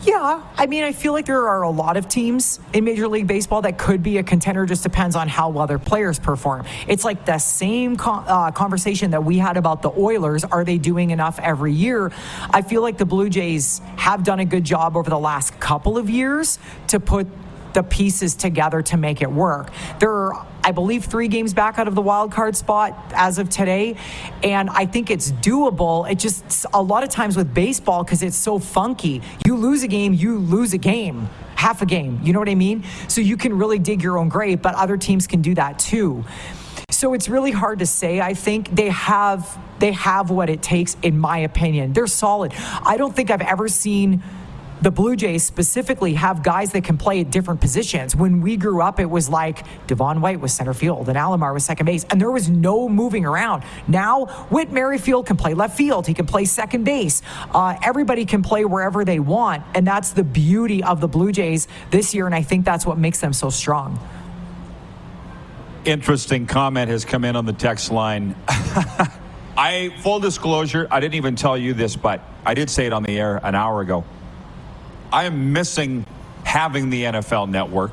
[0.06, 3.26] Yeah, I mean, I feel like there are a lot of teams in Major League
[3.26, 4.66] Baseball that could be a contender.
[4.66, 6.66] Just depends on how well their players perform.
[6.90, 10.44] It's like the same con- uh, conversation that we had about the Oilers.
[10.44, 12.12] Are they doing enough every year?
[12.50, 15.98] I feel like the Blue Jays have done a good job over the last couple
[15.98, 17.26] of years to put
[17.74, 19.72] the pieces together to make it work.
[20.00, 23.50] There are, I believe, three games back out of the wild card spot as of
[23.50, 23.98] today,
[24.42, 26.10] and I think it's doable.
[26.10, 29.22] It just a lot of times with baseball because it's so funky.
[29.46, 32.20] You lose a game, you lose a game, half a game.
[32.24, 32.84] You know what I mean?
[33.08, 36.24] So you can really dig your own grave, but other teams can do that too.
[36.90, 38.22] So it's really hard to say.
[38.22, 41.92] I think they have they have what it takes, in my opinion.
[41.92, 42.54] They're solid.
[42.56, 44.24] I don't think I've ever seen
[44.84, 48.18] the Blue Jays specifically have guys that can play at different positions.
[48.18, 51.64] When we grew up, it was like Devon White was center field and Alomar was
[51.64, 53.64] second base, and there was no moving around.
[53.88, 57.22] Now, Whit Merrifield can play left field, he can play second base.
[57.54, 61.70] Uh, everybody can play wherever they want, and that's the beauty of the Blue Jays
[61.90, 63.98] this year, and I think that's what makes them so strong.
[65.86, 68.36] Interesting comment has come in on the text line.
[69.56, 73.04] I full disclosure, I didn't even tell you this, but I did say it on
[73.04, 74.04] the air an hour ago.
[75.14, 76.08] I am missing
[76.44, 77.92] having the NFL network,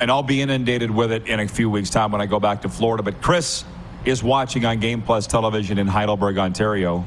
[0.00, 2.62] and I'll be inundated with it in a few weeks' time when I go back
[2.62, 3.04] to Florida.
[3.04, 3.64] But Chris
[4.04, 7.04] is watching on Game Plus television in Heidelberg, Ontario,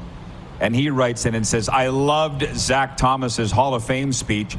[0.58, 4.56] and he writes in and says, I loved Zach Thomas's Hall of Fame speech.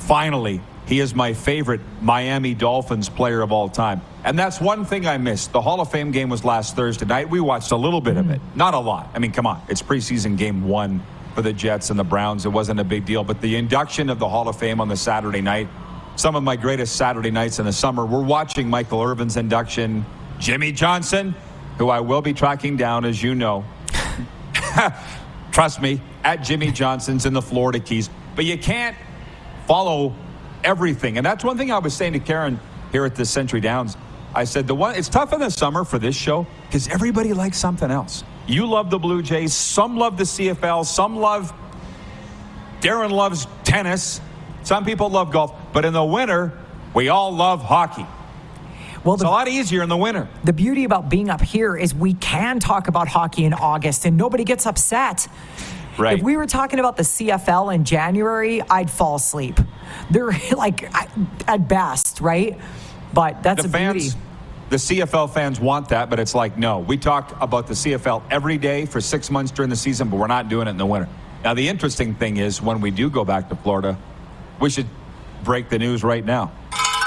[0.00, 4.00] Finally, he is my favorite Miami Dolphins player of all time.
[4.24, 5.52] And that's one thing I missed.
[5.52, 7.30] The Hall of Fame game was last Thursday night.
[7.30, 8.32] We watched a little bit of hmm.
[8.32, 9.08] it, not a lot.
[9.14, 11.00] I mean, come on, it's preseason game one
[11.34, 12.46] for the Jets and the Browns.
[12.46, 13.24] It wasn't a big deal.
[13.24, 15.68] But the induction of the Hall of Fame on the Saturday night,
[16.16, 20.04] some of my greatest Saturday nights in the summer, we're watching Michael Irvin's induction,
[20.38, 21.34] Jimmy Johnson,
[21.78, 23.64] who I will be tracking down, as you know.
[25.52, 28.10] Trust me, at Jimmy Johnson's in the Florida Keys.
[28.36, 28.96] But you can't
[29.66, 30.14] follow
[30.64, 31.16] everything.
[31.16, 32.60] And that's one thing I was saying to Karen
[32.92, 33.96] here at the Century Downs.
[34.34, 37.58] I said the one it's tough in the summer for this show because everybody likes
[37.58, 38.22] something else.
[38.50, 41.52] You love the Blue Jays, some love the CFL, some love
[42.80, 44.20] Darren loves tennis,
[44.64, 46.58] some people love golf, but in the winter,
[46.94, 48.06] we all love hockey.
[49.04, 50.28] Well, It's a lot easier in the winter.
[50.44, 54.16] the beauty about being up here is we can talk about hockey in August and
[54.16, 55.28] nobody gets upset.
[55.96, 56.18] Right.
[56.18, 59.60] If we were talking about the CFL in January, I'd fall asleep.
[60.10, 60.90] They're like
[61.48, 62.58] at best, right?
[63.12, 64.26] But that's the the fans, beauty.
[64.70, 68.56] The CFL fans want that, but it's like, no, we talk about the CFL every
[68.56, 71.08] day for six months during the season, but we're not doing it in the winter.
[71.42, 73.98] Now, the interesting thing is when we do go back to Florida,
[74.60, 74.86] we should
[75.42, 76.52] break the news right now.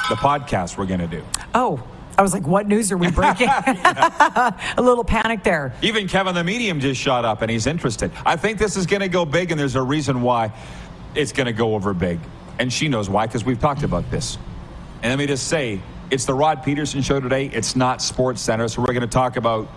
[0.10, 1.24] The podcast we're going to do.
[1.54, 1.82] Oh,
[2.18, 3.48] I was like, what news are we breaking?
[3.58, 5.74] a little panic there.
[5.82, 8.12] Even Kevin the Medium just shot up and he's interested.
[8.26, 10.52] I think this is going to go big, and there's a reason why
[11.16, 12.20] it's going to go over big.
[12.60, 14.38] And she knows why because we've talked about this.
[15.02, 15.82] And let me just say,
[16.14, 17.48] it's the Rod Pedersen show today.
[17.48, 19.68] It's not Sports Center, so we're going to talk about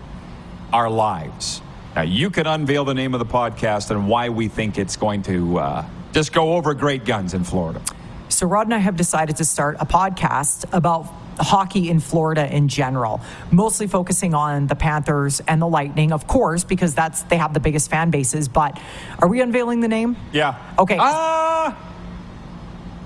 [0.70, 1.62] our lives.
[1.94, 5.22] Now, you can unveil the name of the podcast and why we think it's going
[5.22, 7.80] to uh, just go over great guns in Florida.
[8.28, 11.06] So, Rod and I have decided to start a podcast about
[11.40, 16.64] hockey in Florida in general, mostly focusing on the Panthers and the Lightning, of course,
[16.64, 18.46] because that's they have the biggest fan bases.
[18.46, 18.78] But
[19.20, 20.16] are we unveiling the name?
[20.32, 20.62] Yeah.
[20.78, 20.98] Okay.
[21.00, 21.78] Ah.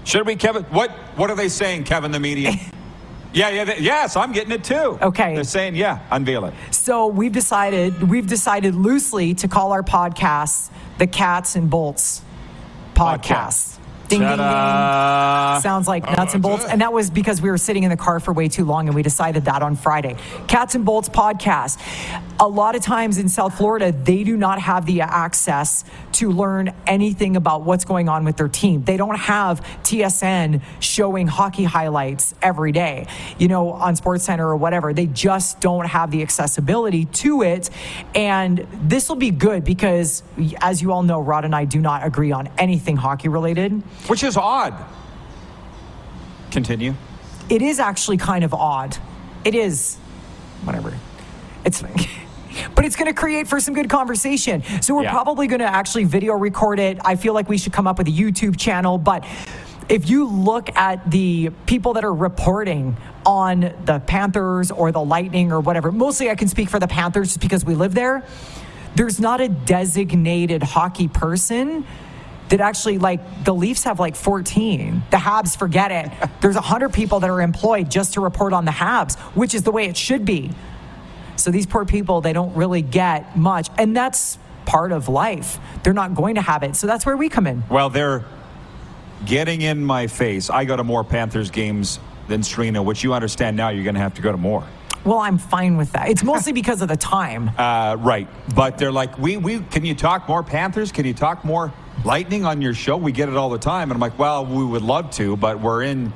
[0.02, 0.64] should we, Kevin?
[0.64, 2.56] What What are they saying, Kevin the Medium?
[3.32, 4.98] yeah, yeah, they, yes, I'm getting it too.
[5.00, 5.34] Okay.
[5.34, 6.54] They're saying, yeah, unveil it.
[6.70, 12.22] So we've decided we've decided loosely to call our podcast the Cats and Bolts
[12.94, 13.69] podcast.
[14.10, 15.60] Ding, ding, ding.
[15.60, 16.64] Sounds like oh, nuts and bolts.
[16.64, 18.94] And that was because we were sitting in the car for way too long and
[18.94, 20.16] we decided that on Friday.
[20.48, 21.80] Cats and Bolts podcast.
[22.40, 26.74] A lot of times in South Florida, they do not have the access to learn
[26.86, 28.82] anything about what's going on with their team.
[28.82, 33.06] They don't have TSN showing hockey highlights every day,
[33.38, 34.92] you know, on Sports Center or whatever.
[34.92, 37.70] They just don't have the accessibility to it.
[38.14, 40.22] And this will be good because,
[40.60, 43.82] as you all know, Rod and I do not agree on anything hockey related.
[44.06, 44.74] Which is odd.
[46.50, 46.94] Continue.
[47.48, 48.96] it is actually kind of odd.
[49.44, 49.96] It is,
[50.64, 50.96] whatever.
[51.64, 51.82] It's,
[52.74, 54.62] but it's going to create for some good conversation.
[54.82, 55.12] So we're Yeah.
[55.12, 56.98] probably going to actually video record it.
[57.04, 59.24] I feel like we should come up with a YouTube channel, but.
[59.88, 65.50] If you look at the people that are reporting on the Panthers or the Lightning
[65.50, 68.22] or whatever, mostly I can speak for the Panthers just because we live there.
[68.94, 71.84] There's not a designated hockey person
[72.50, 75.02] that actually like the Leafs have like 14.
[75.10, 76.30] The Habs, forget it.
[76.40, 79.70] There's 100 people that are employed just to report on the Habs, which is the
[79.70, 80.50] way it should be.
[81.36, 83.68] So these poor people, they don't really get much.
[83.78, 85.58] And that's part of life.
[85.82, 86.76] They're not going to have it.
[86.76, 87.62] So that's where we come in.
[87.70, 88.24] Well, they're
[89.24, 90.50] getting in my face.
[90.50, 94.00] I go to more Panthers games than Serena, which you understand now you're going to
[94.00, 94.64] have to go to more.
[95.04, 96.10] Well, I'm fine with that.
[96.10, 97.50] It's mostly because of the time.
[97.56, 98.28] Uh, right.
[98.54, 100.92] But they're like, we, we, can you talk more Panthers?
[100.92, 101.72] Can you talk more
[102.04, 102.96] Lightning on your show?
[102.96, 103.90] We get it all the time.
[103.90, 106.12] And I'm like, well, we would love to, but we're in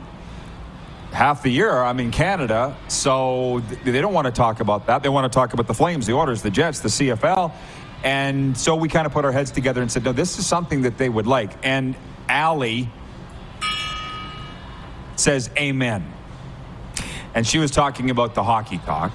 [1.12, 1.82] half the year.
[1.82, 2.76] I'm in Canada.
[2.88, 5.02] So th- they don't want to talk about that.
[5.02, 7.52] They want to talk about the Flames, the Orders, the Jets, the CFL.
[8.02, 10.82] And so we kind of put our heads together and said, no, this is something
[10.82, 11.52] that they would like.
[11.62, 11.94] And
[12.28, 12.90] Allie
[15.16, 16.10] says, amen.
[17.34, 19.12] And she was talking about the hockey talk.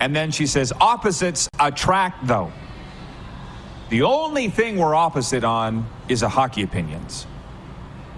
[0.00, 2.52] And then she says, opposites attract, though.
[3.94, 7.28] The only thing we're opposite on is a hockey opinions.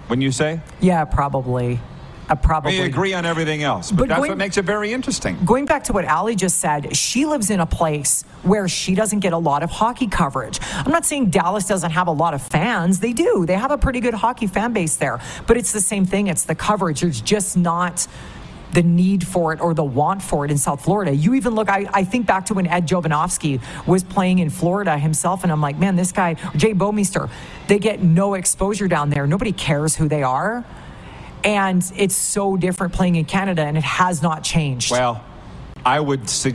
[0.07, 1.79] When you say, Yeah, probably.
[2.27, 4.91] I probably we agree on everything else, but, But that's going- what makes it very
[4.91, 5.37] interesting.
[5.45, 9.19] Going back to what Ali just said, she lives in a place where she doesn't
[9.19, 10.59] get a lot of hockey coverage.
[10.73, 12.99] I'm not saying Dallas doesn't have a lot of fans.
[12.99, 13.45] They do.
[13.45, 15.19] They have a pretty good hockey fan base there.
[15.45, 16.25] But it's the same thing.
[16.25, 17.01] It's the coverage.
[17.01, 18.07] There's just not
[18.77, 21.11] the need for it or the want for it in South Florida.
[21.11, 24.99] You even look, I, I think back to when Ed Jovanovski was playing in Florida
[24.99, 27.27] himself, and I'm like, man, this guy, Jay Bouwmeester,
[27.67, 29.25] they get no exposure down there.
[29.25, 30.63] Nobody cares who they are.
[31.43, 34.91] And it's so different playing in Canada, and it has not changed.
[34.91, 35.23] Well,
[35.83, 36.53] I would say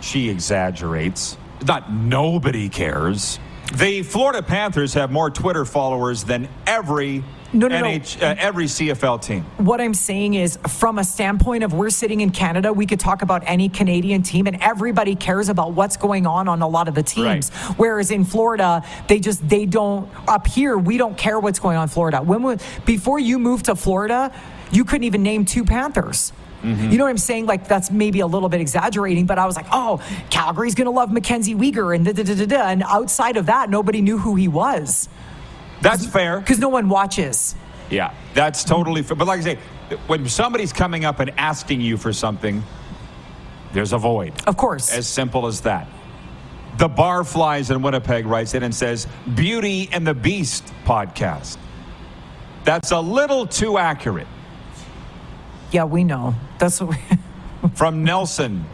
[0.00, 1.36] she exaggerates.
[1.66, 3.40] Not nobody cares.
[3.74, 7.88] The Florida Panthers have more Twitter followers than every No, no, no.
[7.88, 9.42] Uh, every CFL team.
[9.56, 13.22] What I'm saying is, from a standpoint of we're sitting in Canada, we could talk
[13.22, 16.94] about any Canadian team, and everybody cares about what's going on on a lot of
[16.94, 17.50] the teams.
[17.76, 20.08] Whereas in Florida, they just they don't.
[20.28, 22.22] Up here, we don't care what's going on in Florida.
[22.22, 24.32] When we, before you moved to Florida,
[24.70, 26.32] you couldn't even name two Panthers.
[26.62, 27.46] You know what I'm saying?
[27.46, 31.10] Like that's maybe a little bit exaggerating, but I was like, oh, Calgary's gonna love
[31.10, 32.68] Mackenzie Weegar, and da da da da da.
[32.68, 35.08] And outside of that, nobody knew who he was
[35.80, 36.40] That's fair.
[36.40, 37.54] because no one watches.
[37.90, 39.16] Yeah, that's totally fair.
[39.16, 39.58] But like I say,
[40.06, 42.62] when somebody's coming up and asking you for something,
[43.72, 44.32] there's a void.
[44.46, 44.92] Of course.
[44.92, 45.88] As simple as that.
[46.78, 51.58] The Bar Flies in Winnipeg writes in and says, Beauty and the Beast podcast.
[52.64, 54.28] That's a little too accurate.
[55.72, 56.34] yeah, we know.
[56.58, 57.68] That's what we.
[57.74, 58.64] From Nelson,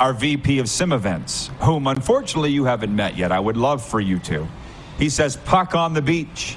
[0.00, 3.32] our VP of Sim Events, whom unfortunately you haven't met yet.
[3.32, 4.46] I would love for you to.
[4.98, 6.56] He says, Puck on the beach.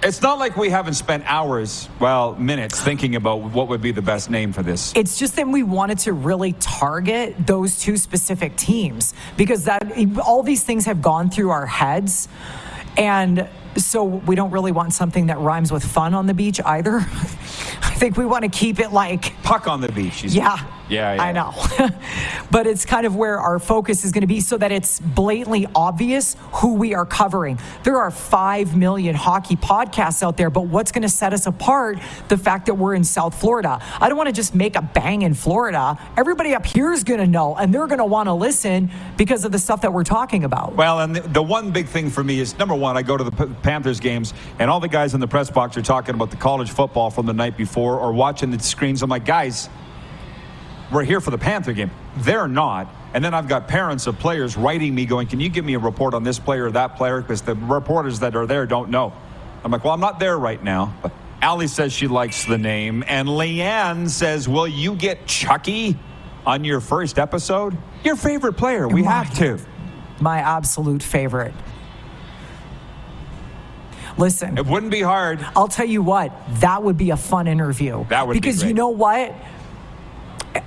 [0.00, 4.02] It's not like we haven't spent hours, well, minutes, thinking about what would be the
[4.02, 4.92] best name for this.
[4.94, 9.92] It's just that we wanted to really target those two specific teams because that
[10.24, 12.28] all these things have gone through our heads,
[12.96, 16.98] and so we don't really want something that rhymes with fun on the beach either.
[17.82, 20.22] I think we want to keep it like Puck on the beach.
[20.22, 20.64] yeah.
[20.88, 21.22] Yeah, yeah.
[21.22, 21.54] I know.
[22.50, 25.66] but it's kind of where our focus is going to be so that it's blatantly
[25.74, 27.58] obvious who we are covering.
[27.84, 31.98] There are 5 million hockey podcasts out there, but what's going to set us apart?
[32.28, 33.80] The fact that we're in South Florida.
[34.00, 35.98] I don't want to just make a bang in Florida.
[36.16, 39.44] Everybody up here is going to know and they're going to want to listen because
[39.44, 40.74] of the stuff that we're talking about.
[40.74, 43.24] Well, and the, the one big thing for me is number one, I go to
[43.24, 46.30] the P- Panthers games, and all the guys in the press box are talking about
[46.30, 49.02] the college football from the night before or watching the screens.
[49.02, 49.68] I'm like, guys,
[50.90, 51.90] we're here for the Panther game.
[52.18, 52.94] They're not.
[53.14, 55.78] And then I've got parents of players writing me going, Can you give me a
[55.78, 57.20] report on this player or that player?
[57.20, 59.12] Because the reporters that are there don't know.
[59.64, 60.94] I'm like, Well, I'm not there right now.
[61.02, 63.04] But Allie says she likes the name.
[63.06, 65.96] And Leanne says, Will you get Chucky
[66.46, 67.76] on your first episode?
[68.04, 68.88] Your favorite player.
[68.88, 69.58] We have to.
[70.20, 71.54] My absolute favorite.
[74.18, 74.58] Listen.
[74.58, 75.46] It wouldn't be hard.
[75.54, 78.04] I'll tell you what, that would be a fun interview.
[78.08, 79.32] That would be because you know what?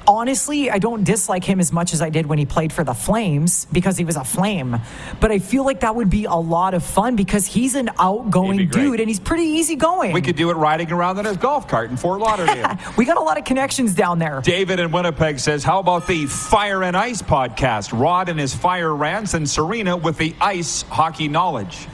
[0.08, 2.94] Honestly, I don't dislike him as much as I did when he played for the
[2.94, 4.78] Flames because he was a flame.
[5.20, 8.60] But I feel like that would be a lot of fun because he's an outgoing
[8.60, 8.84] He'd be great.
[8.84, 10.12] dude and he's pretty easygoing.
[10.14, 12.78] We could do it riding around in his golf cart in Fort Lauderdale.
[12.98, 14.42] we got a lot of connections down there.
[14.42, 17.98] David in Winnipeg says, How about the Fire and Ice podcast?
[17.98, 21.86] Rod and his fire rants, and Serena with the ice hockey knowledge.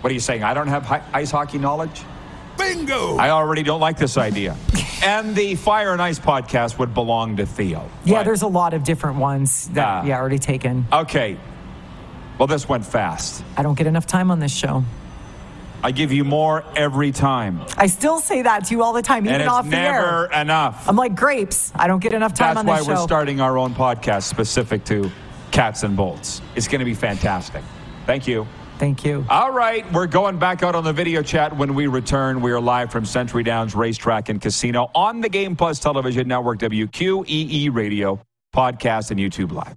[0.00, 0.42] What are you saying?
[0.42, 2.02] I don't have hi- ice hockey knowledge?
[2.58, 3.16] Bingo!
[3.16, 4.56] I already don't like this idea.
[5.04, 7.88] and the Fire and Ice podcast would belong to Theo.
[8.04, 10.04] Yeah, But- there's a lot of different ones that, Ah.
[10.04, 10.86] yeah, already taken.
[10.92, 11.36] Okay.
[12.38, 13.44] Well, this went fast.
[13.56, 14.84] I don't get enough time on this show.
[15.84, 17.60] I give you more every time.
[17.76, 19.92] I still say that to you all the time, even and it's off the air.
[19.92, 20.88] never enough.
[20.88, 21.72] I'm like grapes.
[21.74, 25.10] I don't get enough time That's on why we're starting our own podcast specific to
[25.50, 26.40] cats and bolts.
[26.54, 27.62] It's going to be fantastic.
[28.06, 28.46] Thank you.
[28.82, 29.24] Thank you.
[29.30, 32.40] All right, we're going back out on the video chat when we return.
[32.40, 36.58] We are live from Century Downs Racetrack and Casino on the Game Plus Television Network,
[36.58, 38.20] WQEE Radio,
[38.52, 39.76] podcast, and YouTube Live.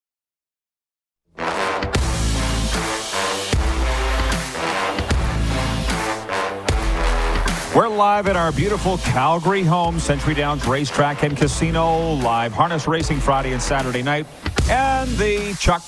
[7.73, 12.15] We're live at our beautiful Calgary home, Century Downs Racetrack and Casino.
[12.15, 14.25] Live harness racing Friday and Saturday night.
[14.69, 15.81] And the Chuck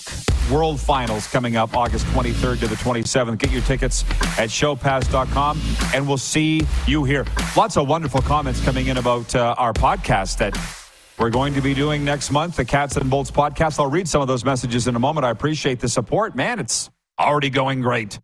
[0.50, 3.38] World Finals coming up August 23rd to the 27th.
[3.38, 4.04] Get your tickets
[4.40, 5.60] at showpass.com
[5.94, 7.26] and we'll see you here.
[7.58, 10.58] Lots of wonderful comments coming in about uh, our podcast that
[11.20, 13.78] we're going to be doing next month, the Cats and Bolts podcast.
[13.78, 15.26] I'll read some of those messages in a moment.
[15.26, 16.34] I appreciate the support.
[16.34, 18.20] Man, it's already going great.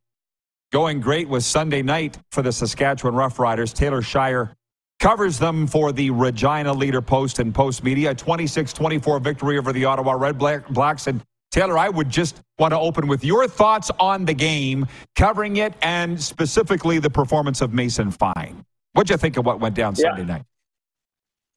[0.71, 3.73] Going great was Sunday night for the Saskatchewan Roughriders.
[3.73, 4.53] Taylor Shire
[4.99, 8.15] covers them for the Regina Leader Post and Postmedia.
[8.15, 11.07] 26 24 victory over the Ottawa Redblacks.
[11.07, 15.57] And Taylor, I would just want to open with your thoughts on the game, covering
[15.57, 18.63] it, and specifically the performance of Mason Fine.
[18.93, 20.09] What'd you think of what went down yeah.
[20.09, 20.43] Sunday night?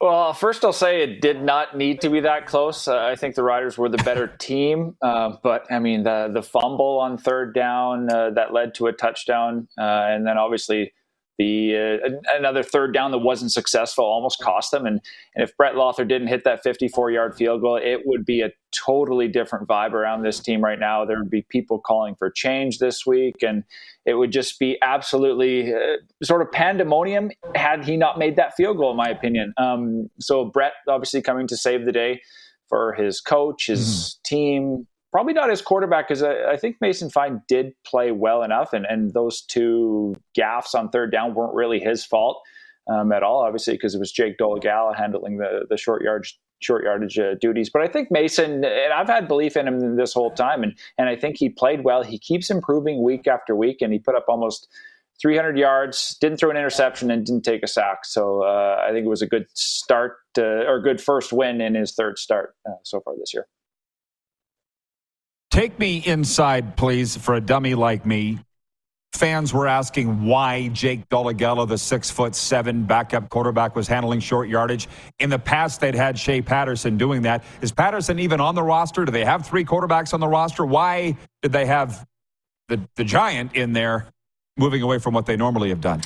[0.02, 2.88] Well, first I'll say it did not need to be that close.
[2.88, 6.42] Uh, I think the Riders were the better team, uh, but I mean the the
[6.42, 10.92] fumble on third down uh, that led to a touchdown, uh, and then obviously
[11.38, 14.86] the uh, another third down that wasn't successful almost cost them.
[14.86, 15.00] And
[15.36, 18.50] and if Brett Lauther didn't hit that 54 yard field goal, it would be a
[18.72, 21.04] totally different vibe around this team right now.
[21.04, 23.62] There would be people calling for change this week, and
[24.04, 28.76] it would just be absolutely uh, sort of pandemonium had he not made that field
[28.76, 29.54] goal, in my opinion.
[29.56, 32.20] Um, so Brett obviously coming to save the day
[32.68, 34.20] for his coach, his mm-hmm.
[34.24, 38.72] team, probably not his quarterback because I, I, think Mason Fine did play well enough,
[38.72, 42.42] and, and those two gaffes on third down weren't really his fault
[42.90, 46.84] um, at all, obviously, because it was Jake Dolegala handling the, the short yardage short
[46.84, 47.70] yardage uh, duties.
[47.70, 51.08] But I think Mason, and I've had belief in him this whole time, and and
[51.08, 52.02] I think he played well.
[52.02, 54.68] He keeps improving week after week, and he put up almost
[55.20, 58.04] 300 yards, didn't throw an interception, and didn't take a sack.
[58.04, 61.74] So uh, I think it was a good start uh, or good first win in
[61.74, 63.46] his third start uh, so far this year.
[65.50, 68.40] Take me inside, please, for a dummy like me.
[69.12, 74.48] Fans were asking why Jake Dolegala, the six foot seven backup quarterback, was handling short
[74.48, 74.88] yardage.
[75.18, 77.44] In the past, they'd had Shea Patterson doing that.
[77.60, 79.04] Is Patterson even on the roster?
[79.04, 80.64] Do they have three quarterbacks on the roster?
[80.64, 82.06] Why did they have
[82.68, 84.06] the, the giant in there
[84.56, 86.00] moving away from what they normally have done?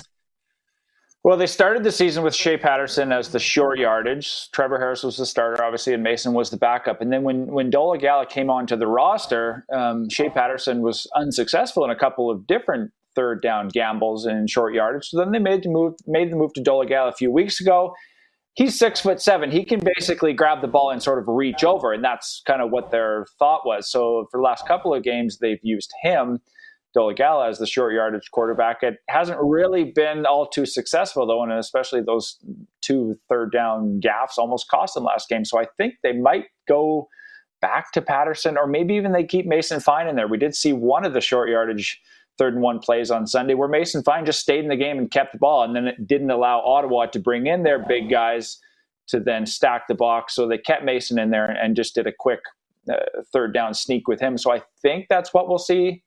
[1.26, 4.48] Well, they started the season with Shea Patterson as the short yardage.
[4.52, 7.00] Trevor Harris was the starter, obviously, and Mason was the backup.
[7.00, 11.90] And then when when Dolegala came onto the roster, um, Shea Patterson was unsuccessful in
[11.90, 15.08] a couple of different third down gambles in short yardage.
[15.08, 17.92] So then they made the move made the move to Dolegala a few weeks ago.
[18.54, 19.50] He's six foot seven.
[19.50, 22.70] He can basically grab the ball and sort of reach over, and that's kind of
[22.70, 23.90] what their thought was.
[23.90, 26.38] So for the last couple of games, they've used him
[26.96, 28.82] Dolegala as the short yardage quarterback.
[28.82, 32.38] It hasn't really been all too successful though, and especially those
[32.80, 35.44] two third down gaffes almost cost them last game.
[35.44, 37.08] So I think they might go
[37.60, 40.28] back to Patterson, or maybe even they keep Mason Fine in there.
[40.28, 42.00] We did see one of the short yardage
[42.38, 45.10] third and one plays on Sunday where Mason Fine just stayed in the game and
[45.10, 48.58] kept the ball, and then it didn't allow Ottawa to bring in their big guys
[49.08, 50.34] to then stack the box.
[50.34, 52.40] So they kept Mason in there and just did a quick
[52.90, 52.96] uh,
[53.32, 54.36] third down sneak with him.
[54.38, 56.02] So I think that's what we'll see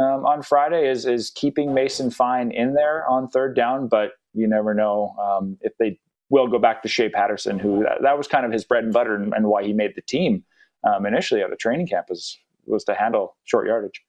[0.00, 4.46] um, on Friday is is keeping Mason Fine in there on third down, but you
[4.48, 5.98] never know um, if they
[6.30, 8.92] will go back to Shea Patterson, who that, that was kind of his bread and
[8.92, 10.44] butter and, and why he made the team
[10.84, 14.02] um, initially out of training camp was was to handle short yardage.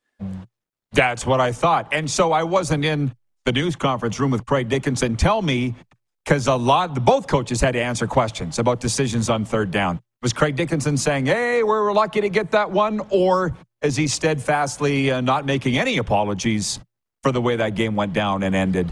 [0.93, 3.13] That's what I thought, and so I wasn't in
[3.45, 5.17] the news conference room with Craig Dickenson.
[5.17, 5.75] Tell me,
[6.23, 9.99] because a lot, both coaches had to answer questions about decisions on third down.
[10.21, 14.07] Was Craig Dickenson saying, "Hey, we were lucky to get that one," or is he
[14.07, 16.79] steadfastly uh, not making any apologies
[17.23, 18.89] for the way that game went down and ended?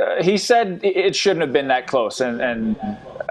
[0.00, 2.76] Uh, he said it shouldn't have been that close, and, and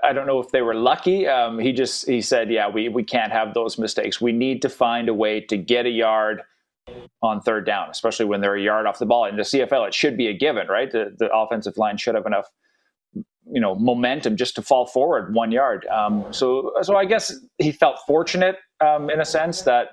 [0.03, 1.28] I don't know if they were lucky.
[1.28, 4.20] Um, he just he said, "Yeah, we we can't have those mistakes.
[4.20, 6.41] We need to find a way to get a yard
[7.22, 9.26] on third down, especially when they're a yard off the ball.
[9.26, 10.91] In the CFL, it should be a given, right?
[10.91, 12.49] The, the offensive line should have enough
[13.51, 15.86] you know momentum just to fall forward one yard.
[15.88, 19.90] Um, so so I guess he felt fortunate um, in a sense that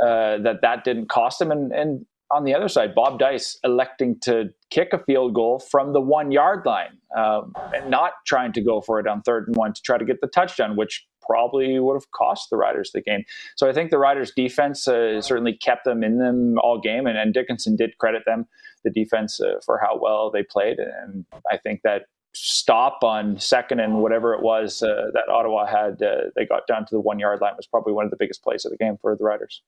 [0.00, 1.50] uh, that that didn't cost him.
[1.50, 5.92] And and on the other side, Bob Dyce electing to kick a field goal from
[5.92, 9.56] the one yard line um, and not trying to go for it on third and
[9.56, 13.00] one to try to get the touchdown, which probably would have cost the Riders the
[13.00, 13.24] game.
[13.56, 17.18] So I think the Riders' defense uh, certainly kept them in them all game, and,
[17.18, 18.46] and Dickenson did credit them,
[18.84, 20.78] the defense, uh, for how well they played.
[20.78, 22.02] And I think that
[22.34, 26.86] stop on second and whatever it was uh, that Ottawa had, uh, they got down
[26.86, 28.96] to the one yard line was probably one of the biggest plays of the game
[29.00, 29.62] for the Riders.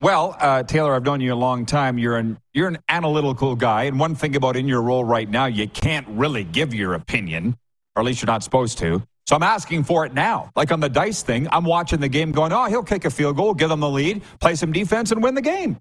[0.00, 1.98] Well, uh, Taylor, I've known you a long time.
[1.98, 5.46] You're an you're an analytical guy, and one thing about in your role right now,
[5.46, 7.56] you can't really give your opinion,
[7.96, 9.02] or at least you're not supposed to.
[9.26, 10.52] So I'm asking for it now.
[10.54, 13.36] Like on the Dyce thing, I'm watching the game, going, "Oh, he'll kick a field
[13.36, 15.80] goal, give them the lead, play some defense, and win the game."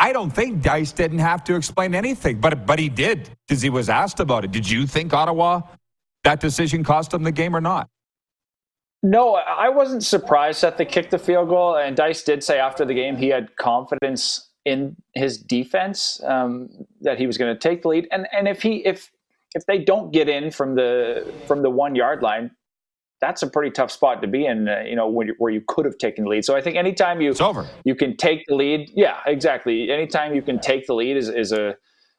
[0.00, 3.68] I don't think Dyce didn't have to explain anything, but but he did because he
[3.68, 4.50] was asked about it.
[4.50, 5.60] Did you think Ottawa
[6.24, 7.88] that decision cost him the game or not?
[9.02, 11.76] No, I wasn't surprised that they kicked the field goal.
[11.76, 16.68] And Dyce did say after the game he had confidence in his defense um,
[17.00, 18.08] that he was going to take the lead.
[18.10, 19.10] And and if he if
[19.54, 22.50] if they don't get in from the from the one yard line,
[23.20, 25.84] that's a pretty tough spot to be in, uh, you know, when where you could
[25.84, 26.44] have taken the lead.
[26.44, 27.34] So I think anytime you
[27.84, 29.90] you can take the lead, yeah, exactly.
[29.90, 31.76] Anytime you can take the lead is, is a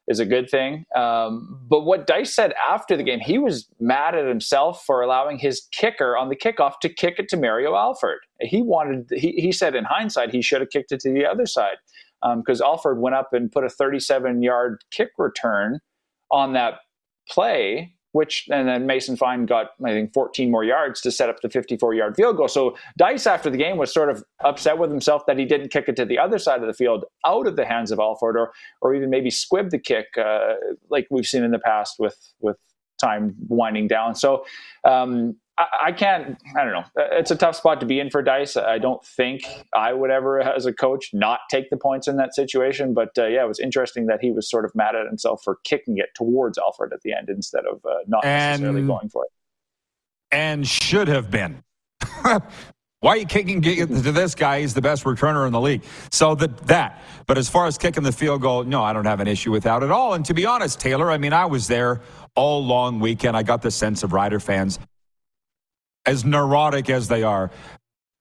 [0.08, 0.86] is a good thing.
[0.96, 5.38] Um, but what Dyce said after the game, he was mad at himself for allowing
[5.38, 8.20] his kicker on the kickoff to kick it to Mario Alford.
[8.42, 11.46] He wanted, he, he said in hindsight, he should have kicked it to the other
[11.46, 11.78] side
[12.36, 15.80] because um, Alford went up and put a 37 yard kick return
[16.30, 16.80] on that
[17.30, 21.42] play which and then Mason Fine got I think 14 more yards to set up
[21.42, 22.48] the 54 yard field goal.
[22.48, 25.86] So Dyce after the game was sort of upset with himself that he didn't kick
[25.88, 28.52] it to the other side of the field out of the hands of Alford or
[28.82, 30.56] or even maybe squib the kick uh,
[30.90, 32.58] like we've seen in the past with with
[33.00, 34.16] time winding down.
[34.16, 34.46] So
[34.84, 36.38] um, I, can't.
[36.58, 36.84] I don't know.
[36.96, 38.58] It's a tough spot to be in for Dyce.
[38.58, 39.44] I don't think
[39.76, 42.94] I would ever, as a coach, not take the points in that situation.
[42.94, 45.60] But uh, yeah, it was interesting that he was sort of mad at himself for
[45.64, 49.26] kicking it towards Alford at the end instead of uh, not and, necessarily going for
[49.26, 49.32] it.
[50.32, 51.64] And should have been.
[53.02, 54.62] Why are you kicking it to this guy?
[54.62, 55.84] He's the best returner in the league.
[56.12, 57.02] So that that.
[57.26, 59.64] But as far as kicking the field goal, no, I don't have an issue with
[59.64, 60.14] that at all.
[60.14, 62.02] And to be honest, Taylor, I mean, I was there
[62.36, 63.36] all long weekend.
[63.36, 64.80] I got the sense of Rider fans
[66.06, 67.52] as neurotic as they are,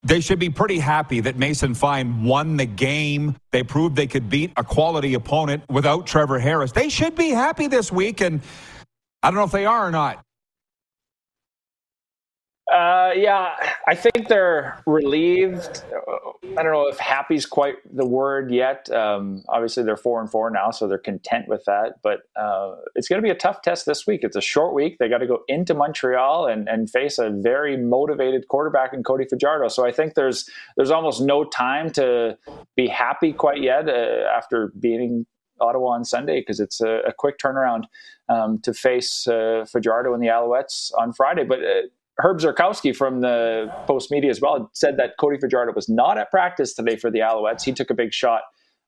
[0.02, 3.36] they should be pretty happy that Mason Fine won the game.
[3.50, 6.72] They proved they could beat a quality opponent without Trevor Harris.
[6.72, 8.40] They should be happy this week, and
[9.22, 10.24] I don't know if they are or not.
[12.70, 13.54] Uh, yeah,
[13.88, 15.82] I think they're relieved.
[16.56, 18.88] I don't know if happy's quite the word yet.
[18.92, 21.94] Um, obviously, they're four and four now, so they're content with that.
[22.02, 24.20] But uh, it's going to be a tough test this week.
[24.22, 24.98] It's a short week.
[24.98, 29.24] They got to go into Montreal and, and face a very motivated quarterback in Cody
[29.24, 29.66] Fajardo.
[29.66, 32.38] So I think there's there's almost no time to
[32.76, 35.26] be happy quite yet uh, after beating
[35.60, 37.84] Ottawa on Sunday because it's a, a, quick turnaround
[38.28, 41.44] um, to face uh, Fajardo and the Alouettes on Friday.
[41.44, 41.82] But uh,
[42.22, 46.74] Herb Zurkowsky from the Postmedia as well said that Cody Fajardo was not at practice
[46.74, 47.64] today for the Alouettes.
[47.64, 48.42] He took a big shot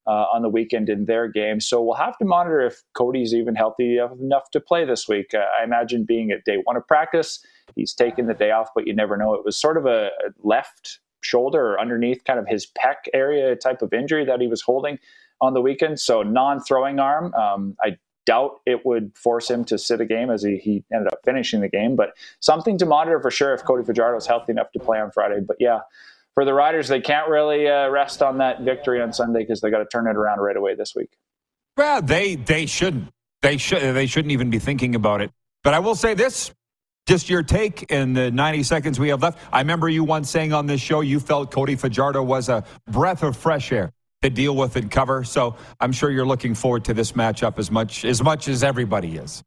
[0.07, 1.61] uh, on the weekend in their game.
[1.61, 5.33] So we'll have to monitor if Cody's even healthy enough to play this week.
[5.35, 8.87] Uh, I imagine being at day one of practice, he's taken the day off, but
[8.87, 9.35] you never know.
[9.35, 13.55] It was sort of a, a left shoulder or underneath kind of his pec area
[13.55, 14.99] type of injury that he was holding
[15.41, 16.01] on the weekend.
[16.01, 17.33] So non throwing arm.
[17.35, 17.97] Um, I
[18.27, 21.61] doubt it would force him to sit a game as he, he ended up finishing
[21.61, 21.97] the game.
[21.97, 25.11] But something to monitor for sure if Cody Fajardo is healthy enough to play on
[25.11, 25.41] Friday.
[25.41, 25.81] But yeah,
[26.35, 29.71] for the Riders, they can't really uh, rest on that victory on Sunday because they
[29.71, 31.11] got to turn it around right away this week.
[31.77, 33.09] Well, they they shouldn't.
[33.41, 33.95] They should.
[33.95, 35.31] They shouldn't even be thinking about it.
[35.65, 36.53] But I will say this.
[37.09, 39.41] Just your take in the 90 seconds we have left.
[39.53, 43.25] I remember you once saying on this show you felt Cody Fajardo was a breath
[43.25, 43.93] of fresh air
[44.23, 45.25] to deal with and cover.
[45.25, 49.17] So I'm sure you're looking forward to this matchup as much as much as everybody
[49.17, 49.43] is.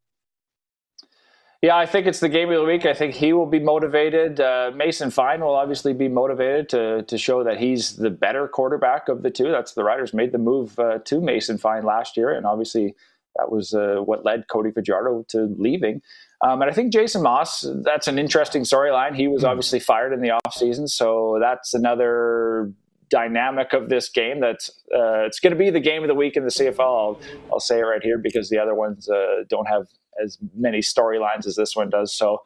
[1.62, 2.84] Yeah, I think it's the game of the week.
[2.84, 4.38] I think he will be motivated.
[4.38, 9.08] Uh, Mason Fine will obviously be motivated to to show that he's the better quarterback
[9.08, 9.50] of the two.
[9.50, 12.94] That's the Riders made the move uh, to Mason Fine last year, and obviously
[13.36, 16.02] that was uh, what led Cody Fajardo to leaving.
[16.42, 19.16] Um, and I think Jason Maas, that's an interesting storyline.
[19.16, 19.48] He was hmm.
[19.48, 22.72] obviously fired in the offseason, so that's another
[23.10, 26.36] dynamic of this game that's uh, it's going to be the game of the week
[26.36, 26.80] in the CFL.
[26.80, 27.20] I'll,
[27.52, 29.86] I'll say it right here because the other ones uh, don't have
[30.22, 32.12] as many storylines as this one does.
[32.12, 32.42] So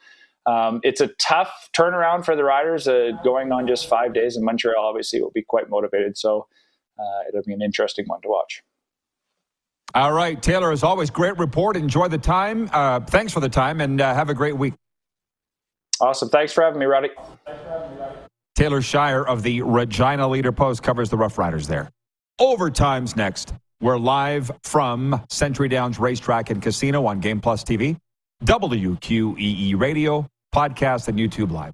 [0.47, 2.89] um, it's a tough turnaround for the Riders.
[2.89, 6.17] Uh, going on just five days in Montreal, obviously, will be quite motivated.
[6.17, 6.47] So
[6.99, 8.63] uh, it'll be an interesting one to watch.
[9.95, 11.77] All right, Taylor, as always, great report.
[11.77, 12.71] Enjoy the time.
[12.73, 14.75] Uh, thanks for the time and uh, have a great week.
[16.01, 16.29] Awesome.
[16.29, 17.11] Thanks for having me, Roddy.
[18.61, 21.89] Taylor Shire of the Regina Leader Post covers the Roughriders there.
[22.39, 23.55] Overtime's next.
[23.81, 27.97] We're live from Century Downs Racetrack and Casino on Game Plus TV,
[28.45, 31.73] WQEE Radio, podcast, and YouTube Live.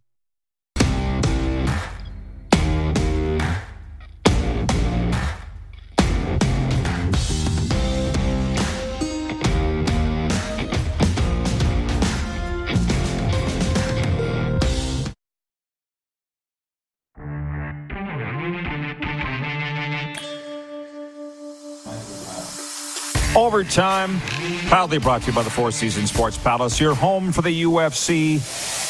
[23.46, 24.20] Overtime,
[24.66, 28.42] proudly brought to you by the Four Seasons Sports Palace, your home for the UFC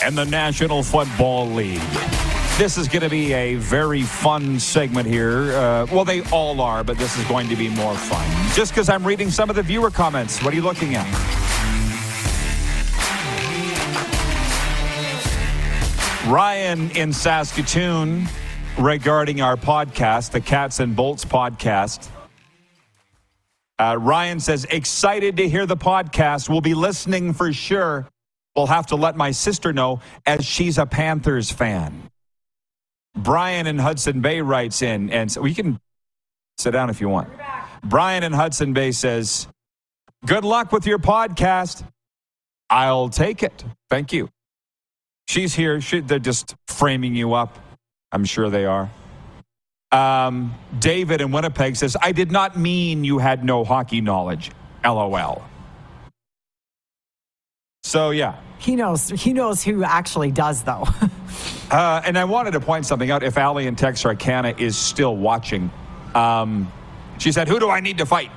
[0.03, 1.83] and the National Football League.
[2.57, 5.53] This is going to be a very fun segment here.
[5.53, 8.27] Uh, well, they all are, but this is going to be more fun.
[8.55, 10.43] Just because I'm reading some of the viewer comments.
[10.43, 11.05] What are you looking at?
[16.27, 18.27] Ryan in Saskatoon
[18.79, 22.09] regarding our podcast, the Cats and Bolts podcast.
[23.79, 26.49] Uh, Ryan says, excited to hear the podcast.
[26.49, 28.09] We'll be listening for sure.
[28.55, 32.11] We'll have to let my sister know as she's a Panthers fan.
[33.15, 35.79] Brian in Hudson Bay writes in, and so we can
[36.57, 37.29] sit down if you want.
[37.85, 39.47] Brian in Hudson Bay says,
[40.25, 41.87] Good luck with your podcast.
[42.71, 43.65] I'll take it.
[43.91, 44.29] Thank you.
[45.29, 45.81] She's here.
[45.81, 47.59] She, they're just framing you up.
[48.11, 48.91] I'm sure they are.
[49.93, 54.51] Um, David in Winnipeg says, I did not mean you had no hockey knowledge.
[54.85, 55.45] LOL.
[57.85, 58.37] So, yeah.
[58.59, 59.09] He knows.
[59.09, 60.87] He knows who actually does, though.
[61.69, 63.25] Uh, and I wanted to point something out.
[63.25, 65.69] If Allie in Texarkana is still watching,
[66.15, 66.73] um,
[67.19, 68.31] she said, Who do I need to fight?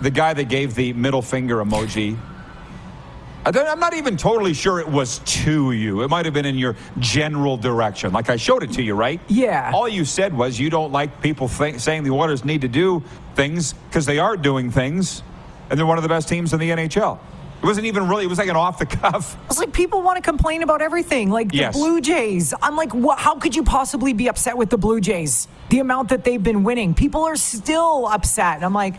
[0.00, 2.18] The guy that gave the middle finger emoji.
[3.46, 6.02] I don't- I'm not even totally sure it was to you.
[6.02, 8.12] It might have been in your general direction.
[8.12, 9.20] Like I showed it to you, right?
[9.28, 9.70] Yeah.
[9.72, 13.04] All you said was you don't like people think, saying the Oilers need to do
[13.36, 15.22] things because they are doing things,
[15.70, 17.20] and they're one of the best teams in the NHL.
[17.62, 18.24] It wasn't even really.
[18.24, 19.36] It was like an off the cuff.
[19.48, 21.76] It's like people want to complain about everything, like the Yes.
[21.76, 22.52] Blue Jays.
[22.60, 25.46] I'm like, what, how could you possibly be upset with the Blue Jays?
[25.70, 28.56] The amount that they've been winning, people are still upset.
[28.56, 28.94] And I'm like,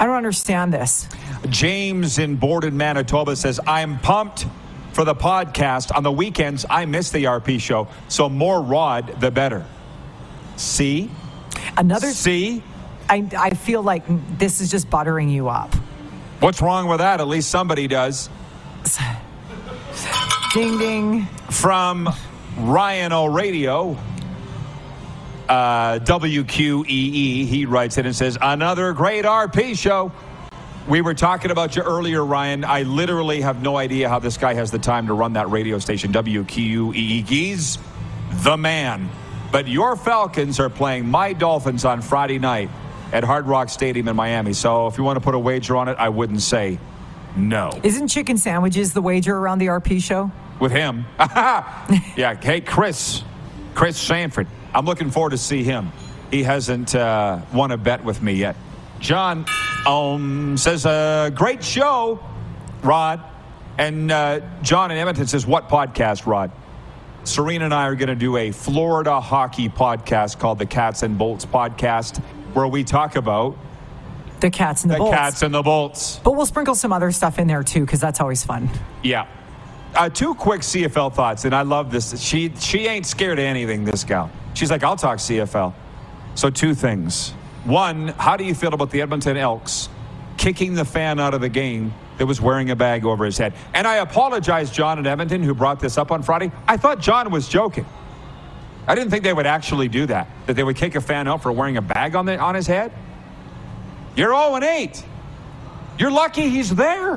[0.00, 1.06] I don't understand this.
[1.50, 4.46] James in Borden, Manitoba says, I'm pumped
[4.94, 5.94] for the podcast.
[5.94, 9.66] On the weekends, I miss the RP show, so more Rod, the better.
[10.56, 11.10] See?
[11.76, 12.62] Another, See?
[13.10, 14.04] I, I feel like
[14.38, 15.74] this is just buttering you up.
[16.40, 17.20] What's wrong with that?
[17.20, 18.30] At least somebody does.
[20.54, 21.26] Ding ding.
[21.50, 22.08] From
[22.56, 23.98] Ryan O Radio,
[25.50, 30.12] uh, WQEE, he writes it and says, Another great RP show.
[30.88, 32.64] We were talking about you earlier, Ryan.
[32.64, 35.78] I literally have no idea how this guy has the time to run that radio
[35.78, 37.26] station, WQEE.
[37.26, 37.78] He's
[38.42, 39.08] the man.
[39.52, 42.70] But your Falcons are playing my Dolphins on Friday night
[43.12, 44.52] at Hard Rock Stadium in Miami.
[44.52, 46.78] So if you want to put a wager on it, I wouldn't say
[47.36, 47.78] no.
[47.82, 50.30] Isn't chicken sandwiches the wager around the RP show?
[50.60, 51.06] with him.
[51.18, 52.38] yeah.
[52.40, 53.24] Hey, Chris,
[53.74, 54.46] Chris Sanford.
[54.74, 55.92] I'm looking forward to see him.
[56.30, 58.56] He hasn't uh, won a bet with me yet.
[59.00, 59.46] John
[59.86, 62.20] um, says, uh, great show,
[62.82, 63.20] Rod.
[63.78, 66.50] And uh, John in Edmonton says, what podcast, Rod?
[67.24, 71.18] Serena and I are going to do a Florida hockey podcast called the Cats and
[71.18, 72.18] Bolts podcast,
[72.54, 73.56] where we talk about
[74.40, 75.16] The cats and the, the bolts.
[75.16, 76.20] Cats and the Bolts.
[76.24, 78.70] But we'll sprinkle some other stuff in there too, because that's always fun.
[79.02, 79.26] Yeah.
[79.94, 82.18] Uh, two quick CFL thoughts, and I love this.
[82.20, 83.84] She she ain't scared of anything.
[83.84, 84.30] This gal.
[84.60, 85.72] She's like, I'll talk CFL.
[86.34, 87.30] So two things.
[87.64, 89.88] One, how do you feel about the Edmonton Elks
[90.36, 93.54] kicking the fan out of the game that was wearing a bag over his head?
[93.72, 96.52] And I apologize, John in Edmonton, who brought this up on Friday.
[96.68, 97.86] I thought John was joking.
[98.86, 100.28] I didn't think they would actually do that.
[100.44, 102.66] That they would kick a fan out for wearing a bag on the on his
[102.66, 102.92] head.
[104.14, 105.04] You're 0 and 8.
[105.98, 107.16] You're lucky he's there.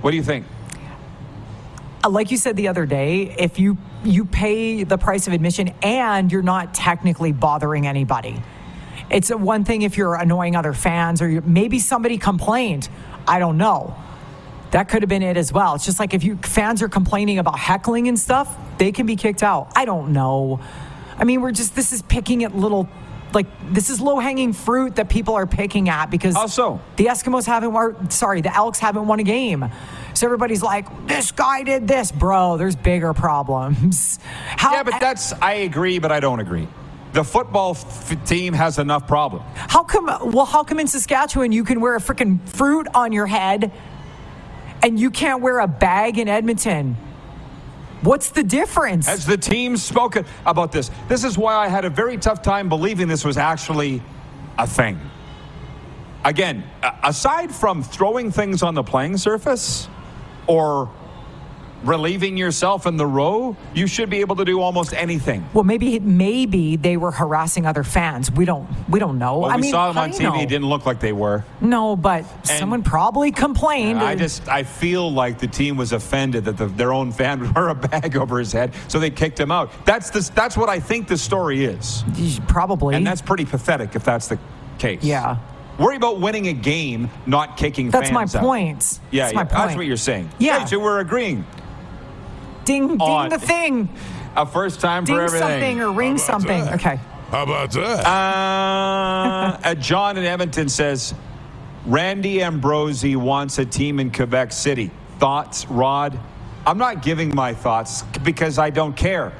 [0.00, 0.46] What do you think?
[2.04, 5.74] Uh, like you said the other day, if you you pay the price of admission
[5.82, 8.42] and you're not technically bothering anybody,
[9.10, 12.88] it's one thing if you're annoying other fans or maybe somebody complained.
[13.26, 13.96] I don't know.
[14.70, 15.74] That could have been it as well.
[15.76, 19.14] It's just like if you fans are complaining about heckling and stuff, they can be
[19.14, 19.70] kicked out.
[19.76, 20.60] I don't know.
[21.16, 22.88] I mean, we're just this is picking at little
[23.34, 26.80] like this is low hanging fruit that people are picking at because How so?
[26.96, 29.70] the Eskimos haven't, or, sorry, the Elks haven't won a game.
[30.14, 32.56] So everybody's like, this guy did this, bro.
[32.56, 34.18] There's bigger problems.
[34.56, 36.68] How, Yeah, but that's, I agree, but I don't agree.
[37.12, 39.42] The football f- team has enough problem.
[39.54, 43.26] how come, well, how come in Saskatchewan you can wear a freaking fruit on your
[43.26, 43.70] head
[44.82, 46.96] and you can't wear a bag in Edmonton?
[48.04, 49.06] What's the difference?
[49.06, 50.90] Has the team spoken about this?
[51.08, 54.02] This is why I had a very tough time believing this was actually
[54.58, 55.00] a thing.
[56.22, 56.64] Again,
[57.02, 59.88] aside from throwing things on the playing surface
[60.46, 60.90] or
[61.84, 65.46] relieving yourself in the row, you should be able to do almost anything.
[65.52, 68.30] well, maybe maybe they were harassing other fans.
[68.30, 69.38] We don't we don't know.
[69.40, 70.22] Well, I we mean, saw them on TV.
[70.22, 70.40] know?
[70.40, 71.44] It didn't look like they were.
[71.60, 74.00] No, but someone probably complained.
[74.00, 77.52] I and- just I feel like the team was offended that the, their own fan
[77.54, 79.70] wear a bag over his head, so they kicked him out.
[79.84, 82.04] That's the, that's what I think the story is,
[82.48, 82.94] probably.
[82.94, 84.38] and that's pretty pathetic if that's the
[84.78, 85.02] case.
[85.02, 85.36] Yeah.
[85.78, 88.30] Worry about winning a game, not kicking That's my out.
[88.34, 89.00] point.
[89.10, 89.50] Yeah, that's my yeah, point.
[89.50, 90.30] that's what you're saying.
[90.38, 90.58] Yeah.
[90.58, 91.44] Right, so we're agreeing.
[92.64, 93.88] Ding, ding the thing.
[94.36, 95.48] A first time Ding for everything.
[95.48, 96.64] something or ring something.
[96.64, 96.74] that?
[96.74, 96.98] Okay.
[97.30, 98.06] How about that?
[98.06, 101.14] Uh, uh, John in Edmonton says
[101.86, 104.90] Randy Ambrosie wants a team in Quebec City.
[105.18, 106.18] Thoughts, Rod?
[106.66, 109.32] I'm not giving my thoughts because I don't care.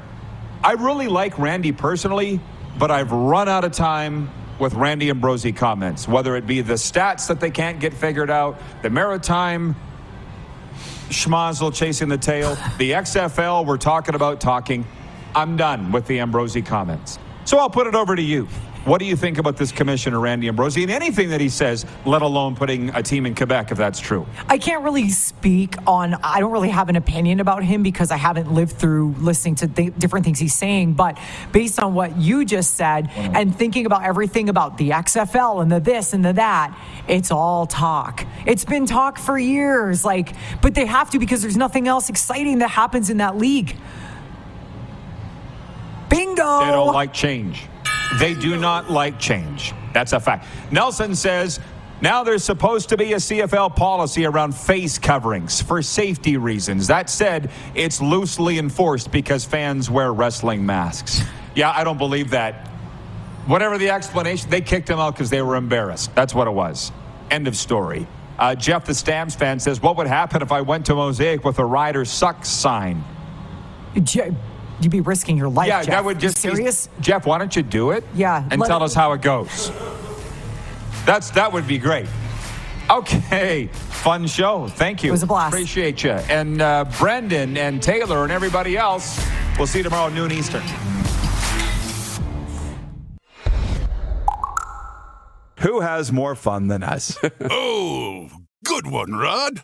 [0.63, 2.39] I really like Randy personally,
[2.77, 7.27] but I've run out of time with Randy Ambrosie comments, whether it be the stats
[7.27, 9.75] that they can't get figured out, the maritime
[11.09, 14.85] schmozzle chasing the tail, the XFL we're talking about talking.
[15.35, 17.19] I'm done with the Ambrosie comments.
[17.43, 18.47] So I'll put it over to you.
[18.85, 22.21] What do you think about this commissioner, Randy Ambrosie, and anything that he says, let
[22.21, 24.27] alone putting a team in Quebec, if that's true?
[24.47, 28.17] I can't really speak on, I don't really have an opinion about him because I
[28.17, 30.93] haven't lived through listening to th- different things he's saying.
[30.93, 31.17] But
[31.51, 35.79] based on what you just said and thinking about everything about the XFL and the
[35.79, 36.77] this and the that,
[37.07, 38.23] it's all talk.
[38.45, 40.05] It's been talk for years.
[40.05, 43.75] Like, but they have to because there's nothing else exciting that happens in that league.
[46.07, 46.59] Bingo.
[46.59, 47.67] They don't like change.
[48.19, 49.73] They do not like change.
[49.93, 50.47] That's a fact.
[50.71, 51.59] Nelson says
[52.01, 56.87] now there's supposed to be a CFL policy around face coverings for safety reasons.
[56.87, 61.21] That said, it's loosely enforced because fans wear wrestling masks.
[61.55, 62.67] Yeah, I don't believe that.
[63.47, 66.13] Whatever the explanation, they kicked him out because they were embarrassed.
[66.15, 66.91] That's what it was.
[67.31, 68.07] End of story.
[68.37, 71.59] Uh, Jeff, the Stamps fan, says, What would happen if I went to Mosaic with
[71.59, 73.03] a rider sucks sign?
[74.03, 74.35] Je-
[74.81, 75.67] You'd be risking your life.
[75.67, 75.91] Yeah, Jeff.
[75.91, 76.89] that would just be- serious.
[76.99, 78.03] Jeff, why don't you do it?
[78.13, 79.71] Yeah, and let- tell us how it goes.
[81.05, 82.07] That's that would be great.
[82.89, 84.67] Okay, fun show.
[84.67, 85.09] Thank you.
[85.09, 85.53] It was a blast.
[85.53, 86.11] Appreciate you.
[86.11, 89.19] And uh, Brendan and Taylor and everybody else.
[89.57, 90.61] We'll see you tomorrow noon Eastern.
[95.61, 97.17] Who has more fun than us?
[97.49, 98.29] oh,
[98.63, 99.63] good one, Rod.